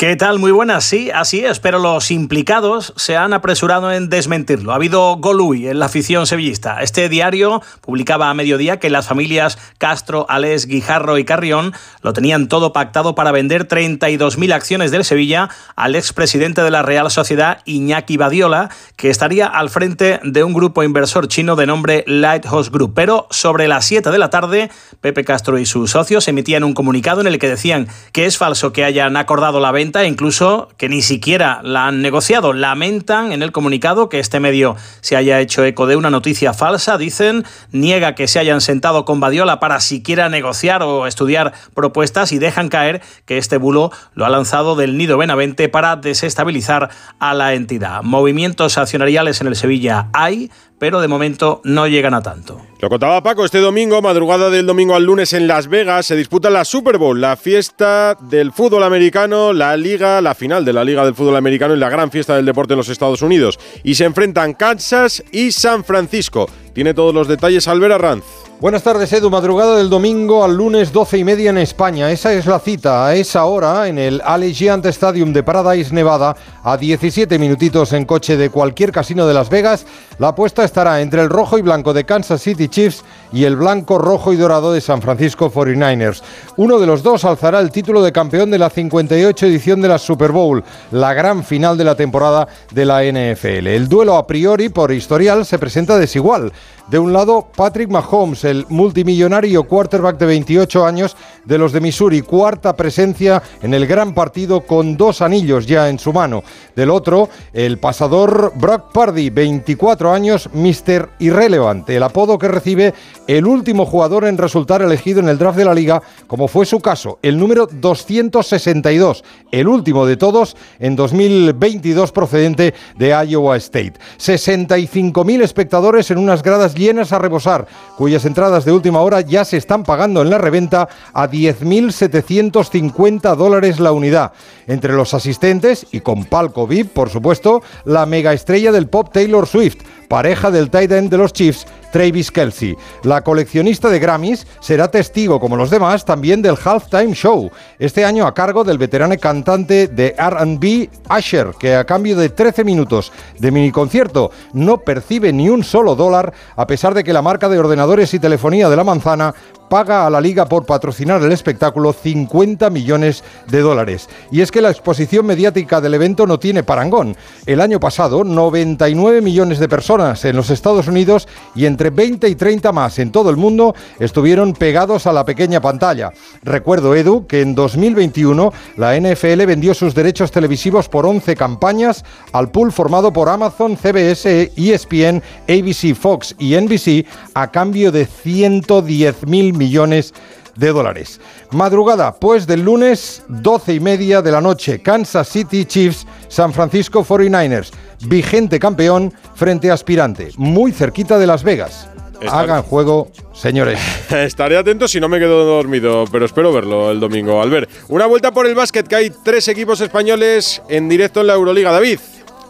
¿Qué 0.01 0.15
tal? 0.15 0.39
Muy 0.39 0.51
buenas, 0.51 0.83
sí, 0.83 1.11
así 1.11 1.45
es, 1.45 1.59
pero 1.59 1.77
los 1.77 2.09
implicados 2.09 2.91
se 2.95 3.17
han 3.17 3.33
apresurado 3.33 3.91
en 3.91 4.09
desmentirlo. 4.09 4.71
Ha 4.71 4.77
habido 4.77 5.17
golui 5.17 5.67
en 5.67 5.77
la 5.77 5.85
afición 5.85 6.25
sevillista. 6.25 6.81
Este 6.81 7.07
diario 7.07 7.61
publicaba 7.81 8.31
a 8.31 8.33
mediodía 8.33 8.79
que 8.79 8.89
las 8.89 9.07
familias 9.07 9.59
Castro, 9.77 10.25
Alés, 10.27 10.65
Guijarro 10.65 11.19
y 11.19 11.23
Carrión 11.23 11.75
lo 12.01 12.13
tenían 12.13 12.47
todo 12.47 12.73
pactado 12.73 13.13
para 13.13 13.31
vender 13.31 13.67
32.000 13.67 14.51
acciones 14.53 14.89
del 14.89 15.05
Sevilla 15.05 15.49
al 15.75 15.95
expresidente 15.95 16.63
de 16.63 16.71
la 16.71 16.81
Real 16.81 17.11
Sociedad, 17.11 17.59
Iñaki 17.65 18.17
Badiola, 18.17 18.71
que 18.95 19.11
estaría 19.11 19.45
al 19.45 19.69
frente 19.69 20.19
de 20.23 20.43
un 20.43 20.53
grupo 20.53 20.81
inversor 20.81 21.27
chino 21.27 21.55
de 21.55 21.67
nombre 21.67 22.03
Lighthouse 22.07 22.71
Group. 22.71 22.93
Pero 22.95 23.27
sobre 23.29 23.67
las 23.67 23.85
7 23.85 24.09
de 24.09 24.17
la 24.17 24.31
tarde, 24.31 24.71
Pepe 24.99 25.23
Castro 25.23 25.59
y 25.59 25.67
sus 25.67 25.91
socios 25.91 26.27
emitían 26.27 26.63
un 26.63 26.73
comunicado 26.73 27.21
en 27.21 27.27
el 27.27 27.37
que 27.37 27.49
decían 27.49 27.87
que 28.13 28.25
es 28.25 28.39
falso 28.39 28.73
que 28.73 28.83
hayan 28.83 29.15
acordado 29.15 29.59
la 29.59 29.71
venta 29.71 29.90
incluso 30.05 30.69
que 30.77 30.89
ni 30.89 31.01
siquiera 31.01 31.61
la 31.63 31.87
han 31.87 32.01
negociado. 32.01 32.53
Lamentan 32.53 33.31
en 33.31 33.43
el 33.43 33.51
comunicado 33.51 34.09
que 34.09 34.19
este 34.19 34.39
medio 34.39 34.75
se 35.01 35.15
haya 35.15 35.39
hecho 35.39 35.63
eco 35.63 35.85
de 35.85 35.95
una 35.95 36.09
noticia 36.09 36.53
falsa, 36.53 36.97
dicen, 36.97 37.45
niega 37.71 38.15
que 38.15 38.27
se 38.27 38.39
hayan 38.39 38.61
sentado 38.61 39.05
con 39.05 39.19
Badiola 39.19 39.59
para 39.59 39.79
siquiera 39.79 40.29
negociar 40.29 40.83
o 40.83 41.07
estudiar 41.07 41.53
propuestas 41.73 42.31
y 42.31 42.39
dejan 42.39 42.69
caer 42.69 43.01
que 43.25 43.37
este 43.37 43.57
bulo 43.57 43.91
lo 44.13 44.25
ha 44.25 44.29
lanzado 44.29 44.75
del 44.75 44.97
Nido 44.97 45.17
Benavente 45.17 45.69
para 45.69 45.95
desestabilizar 45.95 46.89
a 47.19 47.33
la 47.33 47.53
entidad. 47.53 48.01
Movimientos 48.03 48.77
accionariales 48.77 49.41
en 49.41 49.47
el 49.47 49.55
Sevilla 49.55 50.07
hay, 50.13 50.51
pero 50.81 50.99
de 50.99 51.07
momento 51.07 51.61
no 51.63 51.85
llegan 51.87 52.15
a 52.15 52.23
tanto. 52.23 52.59
Lo 52.79 52.89
contaba 52.89 53.21
Paco, 53.21 53.45
este 53.45 53.59
domingo, 53.59 54.01
madrugada 54.01 54.49
del 54.49 54.65
domingo 54.65 54.95
al 54.95 55.03
lunes 55.03 55.31
en 55.33 55.45
Las 55.45 55.67
Vegas, 55.67 56.07
se 56.07 56.15
disputa 56.15 56.49
la 56.49 56.65
Super 56.65 56.97
Bowl, 56.97 57.21
la 57.21 57.37
fiesta 57.37 58.17
del 58.19 58.51
fútbol 58.51 58.81
americano, 58.81 59.53
la 59.53 59.77
liga, 59.77 60.19
la 60.21 60.33
final 60.33 60.65
de 60.65 60.73
la 60.73 60.83
Liga 60.83 61.05
del 61.05 61.13
Fútbol 61.13 61.35
Americano 61.35 61.75
y 61.75 61.77
la 61.77 61.91
gran 61.91 62.09
fiesta 62.09 62.35
del 62.35 62.47
deporte 62.47 62.73
en 62.73 62.77
los 62.77 62.89
Estados 62.89 63.21
Unidos. 63.21 63.59
Y 63.83 63.93
se 63.93 64.05
enfrentan 64.05 64.55
Kansas 64.55 65.23
y 65.31 65.51
San 65.51 65.83
Francisco. 65.83 66.49
Tiene 66.73 66.95
todos 66.95 67.13
los 67.13 67.27
detalles 67.27 67.67
Albert 67.67 67.93
Arranz. 67.93 68.50
Buenas 68.61 68.83
tardes, 68.83 69.11
Edu. 69.11 69.31
Madrugada 69.31 69.75
del 69.77 69.89
domingo 69.89 70.43
al 70.43 70.55
lunes 70.55 70.93
12 70.93 71.17
y 71.17 71.23
media 71.23 71.49
en 71.49 71.57
España. 71.57 72.11
Esa 72.11 72.31
es 72.31 72.45
la 72.45 72.59
cita. 72.59 73.07
A 73.07 73.15
esa 73.15 73.45
hora, 73.45 73.87
en 73.87 73.97
el 73.97 74.21
Allegiant 74.23 74.85
Stadium 74.85 75.33
de 75.33 75.41
Paradise, 75.41 75.91
Nevada, 75.91 76.35
a 76.63 76.77
17 76.77 77.39
minutitos 77.39 77.91
en 77.93 78.05
coche 78.05 78.37
de 78.37 78.51
cualquier 78.51 78.91
casino 78.91 79.25
de 79.25 79.33
Las 79.33 79.49
Vegas, 79.49 79.87
la 80.19 80.27
apuesta 80.27 80.63
estará 80.63 81.01
entre 81.01 81.23
el 81.23 81.29
rojo 81.29 81.57
y 81.57 81.63
blanco 81.63 81.91
de 81.91 82.03
Kansas 82.03 82.43
City 82.43 82.67
Chiefs 82.67 83.03
y 83.33 83.45
el 83.45 83.55
blanco, 83.55 83.97
rojo 83.97 84.31
y 84.31 84.35
dorado 84.35 84.71
de 84.71 84.81
San 84.81 85.01
Francisco 85.01 85.51
49ers. 85.51 86.21
Uno 86.57 86.77
de 86.77 86.85
los 86.85 87.01
dos 87.01 87.25
alzará 87.25 87.61
el 87.61 87.71
título 87.71 88.03
de 88.03 88.11
campeón 88.11 88.51
de 88.51 88.59
la 88.59 88.69
58 88.69 89.47
edición 89.47 89.81
de 89.81 89.87
la 89.87 89.97
Super 89.97 90.31
Bowl, 90.31 90.63
la 90.91 91.15
gran 91.15 91.43
final 91.43 91.79
de 91.79 91.85
la 91.85 91.95
temporada 91.95 92.47
de 92.69 92.85
la 92.85 93.01
NFL. 93.01 93.65
El 93.65 93.89
duelo 93.89 94.17
a 94.17 94.27
priori, 94.27 94.69
por 94.69 94.91
historial, 94.91 95.47
se 95.47 95.57
presenta 95.57 95.97
desigual. 95.97 96.53
De 96.91 96.99
un 96.99 97.13
lado, 97.13 97.47
Patrick 97.55 97.89
Mahomes, 97.89 98.43
multimillonario 98.69 99.63
quarterback 99.63 100.17
de 100.17 100.25
28 100.25 100.85
años 100.85 101.15
de 101.45 101.57
los 101.57 101.71
de 101.71 101.81
Missouri, 101.81 102.21
cuarta 102.21 102.75
presencia 102.75 103.41
en 103.61 103.73
el 103.73 103.87
gran 103.87 104.13
partido 104.13 104.61
con 104.61 104.97
dos 104.97 105.21
anillos 105.21 105.65
ya 105.65 105.89
en 105.89 105.99
su 105.99 106.13
mano. 106.13 106.43
Del 106.75 106.89
otro, 106.89 107.29
el 107.53 107.77
pasador 107.77 108.53
Brock 108.55 108.91
Purdy, 108.91 109.29
24 109.29 110.11
años, 110.11 110.49
Mr. 110.53 111.09
Irrelevant, 111.19 111.89
el 111.89 112.03
apodo 112.03 112.37
que 112.37 112.47
recibe 112.47 112.93
el 113.27 113.45
último 113.45 113.85
jugador 113.85 114.25
en 114.25 114.37
resultar 114.37 114.81
elegido 114.81 115.19
en 115.19 115.29
el 115.29 115.37
draft 115.37 115.57
de 115.57 115.65
la 115.65 115.73
liga, 115.73 116.01
como 116.27 116.47
fue 116.47 116.65
su 116.65 116.79
caso, 116.79 117.19
el 117.21 117.37
número 117.37 117.67
262, 117.67 119.23
el 119.51 119.67
último 119.67 120.05
de 120.05 120.17
todos 120.17 120.55
en 120.79 120.95
2022 120.95 122.11
procedente 122.11 122.73
de 122.97 123.09
Iowa 123.27 123.57
State. 123.57 123.93
65.000 124.17 125.41
espectadores 125.41 126.11
en 126.11 126.17
unas 126.17 126.43
gradas 126.43 126.75
llenas 126.75 127.11
a 127.11 127.19
rebosar, 127.19 127.67
cuyas 127.97 128.25
entradas 128.25 128.40
de 128.49 128.71
última 128.71 129.01
hora 129.01 129.21
ya 129.21 129.45
se 129.45 129.57
están 129.57 129.83
pagando 129.83 130.23
en 130.23 130.31
la 130.31 130.39
reventa 130.39 130.89
a 131.13 131.29
10.750 131.29 133.35
dólares 133.35 133.79
la 133.79 133.91
unidad. 133.91 134.31
Entre 134.65 134.93
los 134.93 135.13
asistentes, 135.13 135.85
y 135.91 135.99
con 135.99 136.25
palco 136.25 136.65
VIP, 136.65 136.91
por 136.91 137.11
supuesto, 137.11 137.61
la 137.85 138.07
mega 138.07 138.33
estrella 138.33 138.71
del 138.71 138.87
pop 138.87 139.11
Taylor 139.13 139.45
Swift, 139.45 139.83
pareja 140.11 140.51
del 140.51 140.69
tight 140.69 140.91
end 140.91 141.09
de 141.09 141.17
los 141.17 141.31
Chiefs, 141.31 141.65
Travis 141.93 142.31
Kelsey. 142.31 142.75
La 143.03 143.21
coleccionista 143.21 143.89
de 143.89 143.97
Grammys 143.97 144.45
será 144.59 144.91
testigo, 144.91 145.39
como 145.39 145.55
los 145.55 145.69
demás, 145.69 146.03
también 146.03 146.41
del 146.41 146.57
Halftime 146.61 147.13
Show, 147.13 147.49
este 147.79 148.03
año 148.03 148.27
a 148.27 148.33
cargo 148.33 148.65
del 148.65 148.77
veterano 148.77 149.15
cantante 149.17 149.87
de 149.87 150.13
RB 150.19 150.89
Asher, 151.07 151.51
que 151.57 151.75
a 151.75 151.85
cambio 151.85 152.17
de 152.17 152.27
13 152.27 152.65
minutos 152.65 153.13
de 153.39 153.51
mini 153.51 153.71
concierto 153.71 154.31
no 154.51 154.79
percibe 154.79 155.31
ni 155.31 155.47
un 155.47 155.63
solo 155.63 155.95
dólar, 155.95 156.33
a 156.57 156.67
pesar 156.67 156.93
de 156.93 157.05
que 157.05 157.13
la 157.13 157.21
marca 157.21 157.47
de 157.47 157.59
ordenadores 157.59 158.13
y 158.13 158.19
telefonía 158.19 158.67
de 158.67 158.75
la 158.75 158.83
manzana 158.83 159.33
paga 159.71 160.05
a 160.05 160.09
la 160.09 160.19
liga 160.19 160.47
por 160.47 160.65
patrocinar 160.65 161.23
el 161.23 161.31
espectáculo 161.31 161.93
50 161.93 162.69
millones 162.69 163.23
de 163.47 163.61
dólares. 163.61 164.09
Y 164.29 164.41
es 164.41 164.51
que 164.51 164.61
la 164.61 164.69
exposición 164.69 165.25
mediática 165.25 165.79
del 165.79 165.93
evento 165.93 166.27
no 166.27 166.39
tiene 166.39 166.61
parangón. 166.61 167.15
El 167.45 167.61
año 167.61 167.79
pasado, 167.79 168.25
99 168.25 169.21
millones 169.21 169.59
de 169.59 169.69
personas 169.69 170.25
en 170.25 170.35
los 170.35 170.49
Estados 170.49 170.89
Unidos 170.89 171.25
y 171.55 171.67
entre 171.67 171.89
20 171.89 172.27
y 172.27 172.35
30 172.35 172.73
más 172.73 172.99
en 172.99 173.13
todo 173.13 173.29
el 173.29 173.37
mundo 173.37 173.73
estuvieron 173.97 174.51
pegados 174.51 175.07
a 175.07 175.13
la 175.13 175.23
pequeña 175.23 175.61
pantalla. 175.61 176.11
Recuerdo, 176.43 176.93
Edu, 176.93 177.25
que 177.25 177.39
en 177.39 177.55
2021 177.55 178.51
la 178.75 178.99
NFL 178.99 179.45
vendió 179.45 179.73
sus 179.73 179.95
derechos 179.95 180.31
televisivos 180.31 180.89
por 180.89 181.05
11 181.05 181.33
campañas 181.37 182.03
al 182.33 182.51
pool 182.51 182.73
formado 182.73 183.13
por 183.13 183.29
Amazon, 183.29 183.77
CBS, 183.77 184.51
ESPN, 184.57 185.23
ABC, 185.47 185.95
Fox 185.95 186.35
y 186.37 186.57
NBC 186.57 187.05
a 187.35 187.51
cambio 187.51 187.93
de 187.93 188.05
110 188.05 189.27
mil 189.27 189.60
millones 189.61 190.13
de 190.55 190.69
dólares. 190.69 191.21
Madrugada, 191.51 192.15
pues 192.15 192.47
del 192.47 192.61
lunes 192.61 193.23
12 193.27 193.75
y 193.75 193.79
media 193.79 194.21
de 194.21 194.31
la 194.31 194.41
noche, 194.41 194.81
Kansas 194.81 195.29
City 195.29 195.65
Chiefs, 195.65 196.07
San 196.27 196.51
Francisco 196.51 197.05
49ers, 197.05 197.71
vigente 198.05 198.59
campeón 198.59 199.13
frente 199.35 199.69
a 199.69 199.75
aspirante, 199.75 200.31
muy 200.37 200.71
cerquita 200.71 201.19
de 201.19 201.27
Las 201.27 201.43
Vegas. 201.43 201.87
Hagan 202.29 202.63
juego, 202.63 203.11
señores. 203.33 203.79
Estaré 204.11 204.57
atento 204.57 204.87
si 204.87 204.99
no 204.99 205.09
me 205.09 205.19
quedo 205.19 205.43
dormido, 205.43 206.05
pero 206.11 206.25
espero 206.25 206.53
verlo 206.53 206.91
el 206.91 206.99
domingo. 206.99 207.41
Al 207.41 207.49
ver, 207.49 207.67
una 207.87 208.05
vuelta 208.05 208.31
por 208.31 208.45
el 208.45 208.53
básquet, 208.53 208.87
que 208.87 208.95
hay 208.95 209.11
tres 209.23 209.47
equipos 209.47 209.81
españoles 209.81 210.61
en 210.69 210.87
directo 210.87 211.21
en 211.21 211.27
la 211.27 211.33
Euroliga. 211.33 211.71
David. 211.71 211.99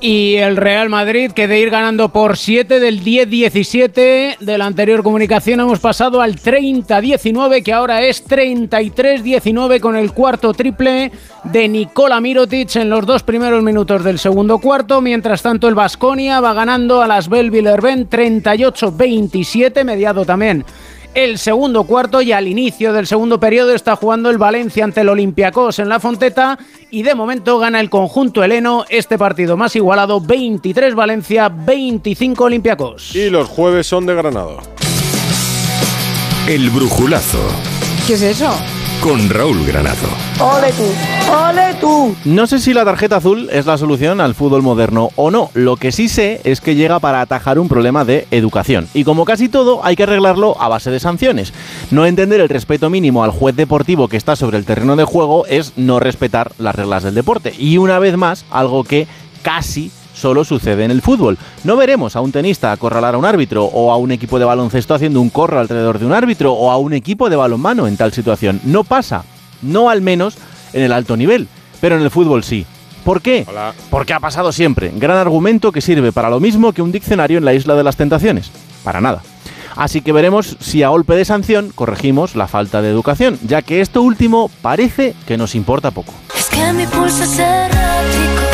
Y 0.04 0.38
el 0.38 0.58
Real 0.58 0.90
Madrid, 0.90 1.32
que 1.32 1.48
de 1.48 1.60
ir 1.60 1.70
ganando 1.70 2.10
por 2.10 2.36
7 2.36 2.80
del 2.80 3.04
10-17 3.04 4.40
de 4.40 4.58
la 4.58 4.66
anterior 4.66 5.04
comunicación, 5.04 5.60
hemos 5.60 5.78
pasado 5.78 6.22
al 6.22 6.38
30-19, 6.38 7.62
que 7.62 7.72
ahora 7.72 8.02
es 8.02 8.28
33-19 8.28 9.80
con 9.80 9.96
el 9.96 10.12
cuarto 10.12 10.54
triple 10.54 11.12
de 11.44 11.68
Nikola 11.68 12.20
Mirotic 12.20 12.78
en 12.78 12.90
los 12.90 13.06
dos 13.06 13.22
primeros 13.22 13.62
minutos 13.62 14.04
del 14.04 14.18
segundo 14.18 14.58
cuarto. 14.58 15.02
Mientras 15.02 15.44
tanto, 15.44 15.68
el 15.68 15.76
Vasconia 15.76 16.40
va 16.40 16.56
ganando 16.56 17.04
a 17.04 17.08
las 17.08 17.30
Belvillerben 17.30 18.10
38-27, 18.10 19.84
mediado 19.84 20.26
también 20.26 20.66
el 21.13 21.38
segundo 21.38 21.84
cuarto 21.84 22.21
y 22.21 22.32
al 22.32 22.47
inicio 22.47 22.93
del 22.93 23.08
segundo 23.08 23.39
periodo 23.39 23.74
está 23.74 23.95
jugando 23.95 24.30
el 24.30 24.38
Valencia 24.38 24.84
ante 24.84 25.02
el 25.02 25.10
Olympiacos 25.10 25.80
en 25.80 25.89
la 25.89 26.00
Fonteta 26.00 26.58
y 26.89 27.04
de 27.04 27.15
momento 27.15 27.60
gana 27.60 27.80
el 27.80 27.89
conjunto 27.89 28.43
heleno 28.43 28.86
este 28.89 29.17
partido 29.17 29.58
más 29.58 29.76
igualado 29.76 30.21
23 30.21 30.95
Valencia 30.95 31.50
25 31.50 32.43
Olympiacos. 32.45 33.15
Y 33.15 33.30
los 33.30 33.47
jueves 33.47 33.88
son 33.88 34.06
de 34.06 34.15
Granado. 34.15 34.60
El 36.47 36.69
brujulazo 36.69 37.39
¿Qué 38.08 38.13
es 38.13 38.21
eso? 38.24 38.52
Con 39.02 39.30
Raúl 39.32 39.66
Granado. 39.66 40.08
¡Ole 40.40 40.72
tú! 40.74 41.32
¡Ole 41.34 41.74
tú! 41.80 42.16
No 42.24 42.46
sé 42.46 42.60
si 42.60 42.72
la 42.72 42.86
tarjeta 42.86 43.16
azul 43.16 43.50
es 43.52 43.66
la 43.66 43.78
solución 43.80 44.22
al 44.22 44.36
fútbol 44.36 44.62
moderno 44.62 45.10
o 45.16 45.32
no. 45.32 45.50
Lo 45.56 45.76
que 45.76 45.92
sí 45.92 46.08
sé 46.08 46.40
es 46.44 46.62
que 46.62 46.76
llega 46.76 47.00
para 47.00 47.22
atajar 47.22 47.58
un 47.58 47.68
problema 47.68 48.06
de 48.06 48.28
educación. 48.30 48.88
Y 48.94 49.04
como 49.04 49.26
casi 49.26 49.50
todo, 49.50 49.84
hay 49.84 49.96
que 49.96 50.04
arreglarlo 50.04 50.56
a 50.62 50.68
base 50.68 50.92
de 50.92 51.00
sanciones. 51.00 51.52
No 51.90 52.06
entender 52.06 52.42
el 52.42 52.50
respeto 52.50 52.92
mínimo 52.92 53.24
al 53.24 53.32
juez 53.32 53.56
deportivo 53.56 54.08
que 54.08 54.18
está 54.18 54.36
sobre 54.36 54.60
el 54.60 54.66
terreno 54.66 54.96
de 54.96 55.04
juego 55.04 55.48
es 55.48 55.74
no 55.78 56.00
respetar 56.00 56.52
las 56.60 56.76
reglas 56.76 57.02
del 57.02 57.16
deporte. 57.16 57.54
Y 57.58 57.78
una 57.78 57.98
vez 57.98 58.18
más, 58.18 58.46
algo 58.52 58.84
que 58.84 59.08
casi 59.42 59.92
solo 60.21 60.45
sucede 60.45 60.86
en 60.86 60.91
el 60.91 61.01
fútbol. 61.01 61.38
No 61.63 61.75
veremos 61.75 62.15
a 62.15 62.21
un 62.21 62.31
tenista 62.31 62.71
acorralar 62.71 63.15
a 63.15 63.17
un 63.17 63.25
árbitro 63.25 63.65
o 63.65 63.91
a 63.91 63.97
un 63.97 64.12
equipo 64.12 64.39
de 64.39 64.45
baloncesto 64.45 64.93
haciendo 64.93 65.19
un 65.19 65.29
corro 65.29 65.60
alrededor 65.60 65.99
de 65.99 66.05
un 66.05 66.13
árbitro 66.13 66.53
o 66.53 66.71
a 66.71 66.77
un 66.77 66.93
equipo 66.93 67.29
de 67.29 67.36
balonmano 67.36 67.88
en 67.88 67.97
tal 67.97 68.13
situación. 68.13 68.62
No 68.63 68.84
pasa, 68.84 69.23
no 69.62 69.89
al 69.89 70.01
menos 70.01 70.38
en 70.73 70.84
el 70.84 70.93
alto 70.93 71.17
nivel, 71.17 71.47
pero 71.81 71.97
en 71.97 72.03
el 72.03 72.12
fútbol 72.12 72.43
sí. 72.43 72.65
¿Por 73.03 73.21
qué? 73.21 73.45
Porque 73.89 74.13
ha 74.13 74.19
pasado 74.19 74.51
siempre. 74.51 74.91
Gran 74.95 75.17
argumento 75.17 75.71
que 75.71 75.81
sirve 75.81 76.12
para 76.12 76.29
lo 76.29 76.39
mismo 76.39 76.71
que 76.71 76.84
un 76.84 76.91
diccionario 76.91 77.39
en 77.39 77.45
la 77.45 77.55
isla 77.55 77.73
de 77.73 77.84
las 77.84 77.95
tentaciones. 77.95 78.51
Para 78.84 79.01
nada. 79.01 79.23
Así 79.75 80.01
que 80.01 80.12
veremos 80.12 80.57
si 80.60 80.84
a 80.84 80.89
golpe 80.89 81.15
de 81.15 81.25
sanción 81.25 81.71
corregimos 81.73 82.36
la 82.36 82.47
falta 82.47 82.81
de 82.81 82.89
educación, 82.89 83.39
ya 83.43 83.62
que 83.62 83.81
esto 83.81 84.01
último 84.01 84.51
parece 84.62 85.15
que 85.25 85.38
nos 85.38 85.55
importa 85.55 85.91
poco. 85.91 86.13
Es 86.38 86.45
que 86.49 86.73
mi 86.73 86.86
pulso 86.86 87.23
es 87.23 87.39
errático. 87.39 88.51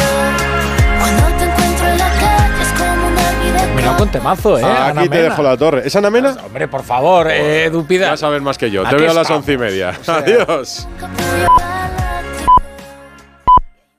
Mira 3.88 3.98
con 3.98 4.10
temazo, 4.12 4.60
¿eh? 4.60 4.64
Ah, 4.66 4.88
Ana 4.88 5.02
aquí 5.02 5.10
te 5.10 5.16
Mena. 5.18 5.30
dejo 5.30 5.44
la 5.44 5.56
torre. 5.58 5.84
¿Es 5.86 5.96
Ana 5.96 6.10
Mena? 6.10 6.36
Hombre, 6.46 6.68
por 6.68 6.84
favor, 6.84 7.32
eh, 7.32 7.66
Edu 7.66 7.86
Pidal. 7.86 8.10
Vas 8.12 8.24
a 8.24 8.30
ver 8.30 8.42
más 8.42 8.58
que 8.58 8.70
yo. 8.70 8.84
Te 8.84 8.96
veo 8.98 9.12
a 9.12 9.14
las 9.14 9.30
once 9.32 9.54
y 9.54 9.58
media. 9.58 9.94
O 10.00 10.04
sea, 10.04 10.16
Adiós. 10.18 10.88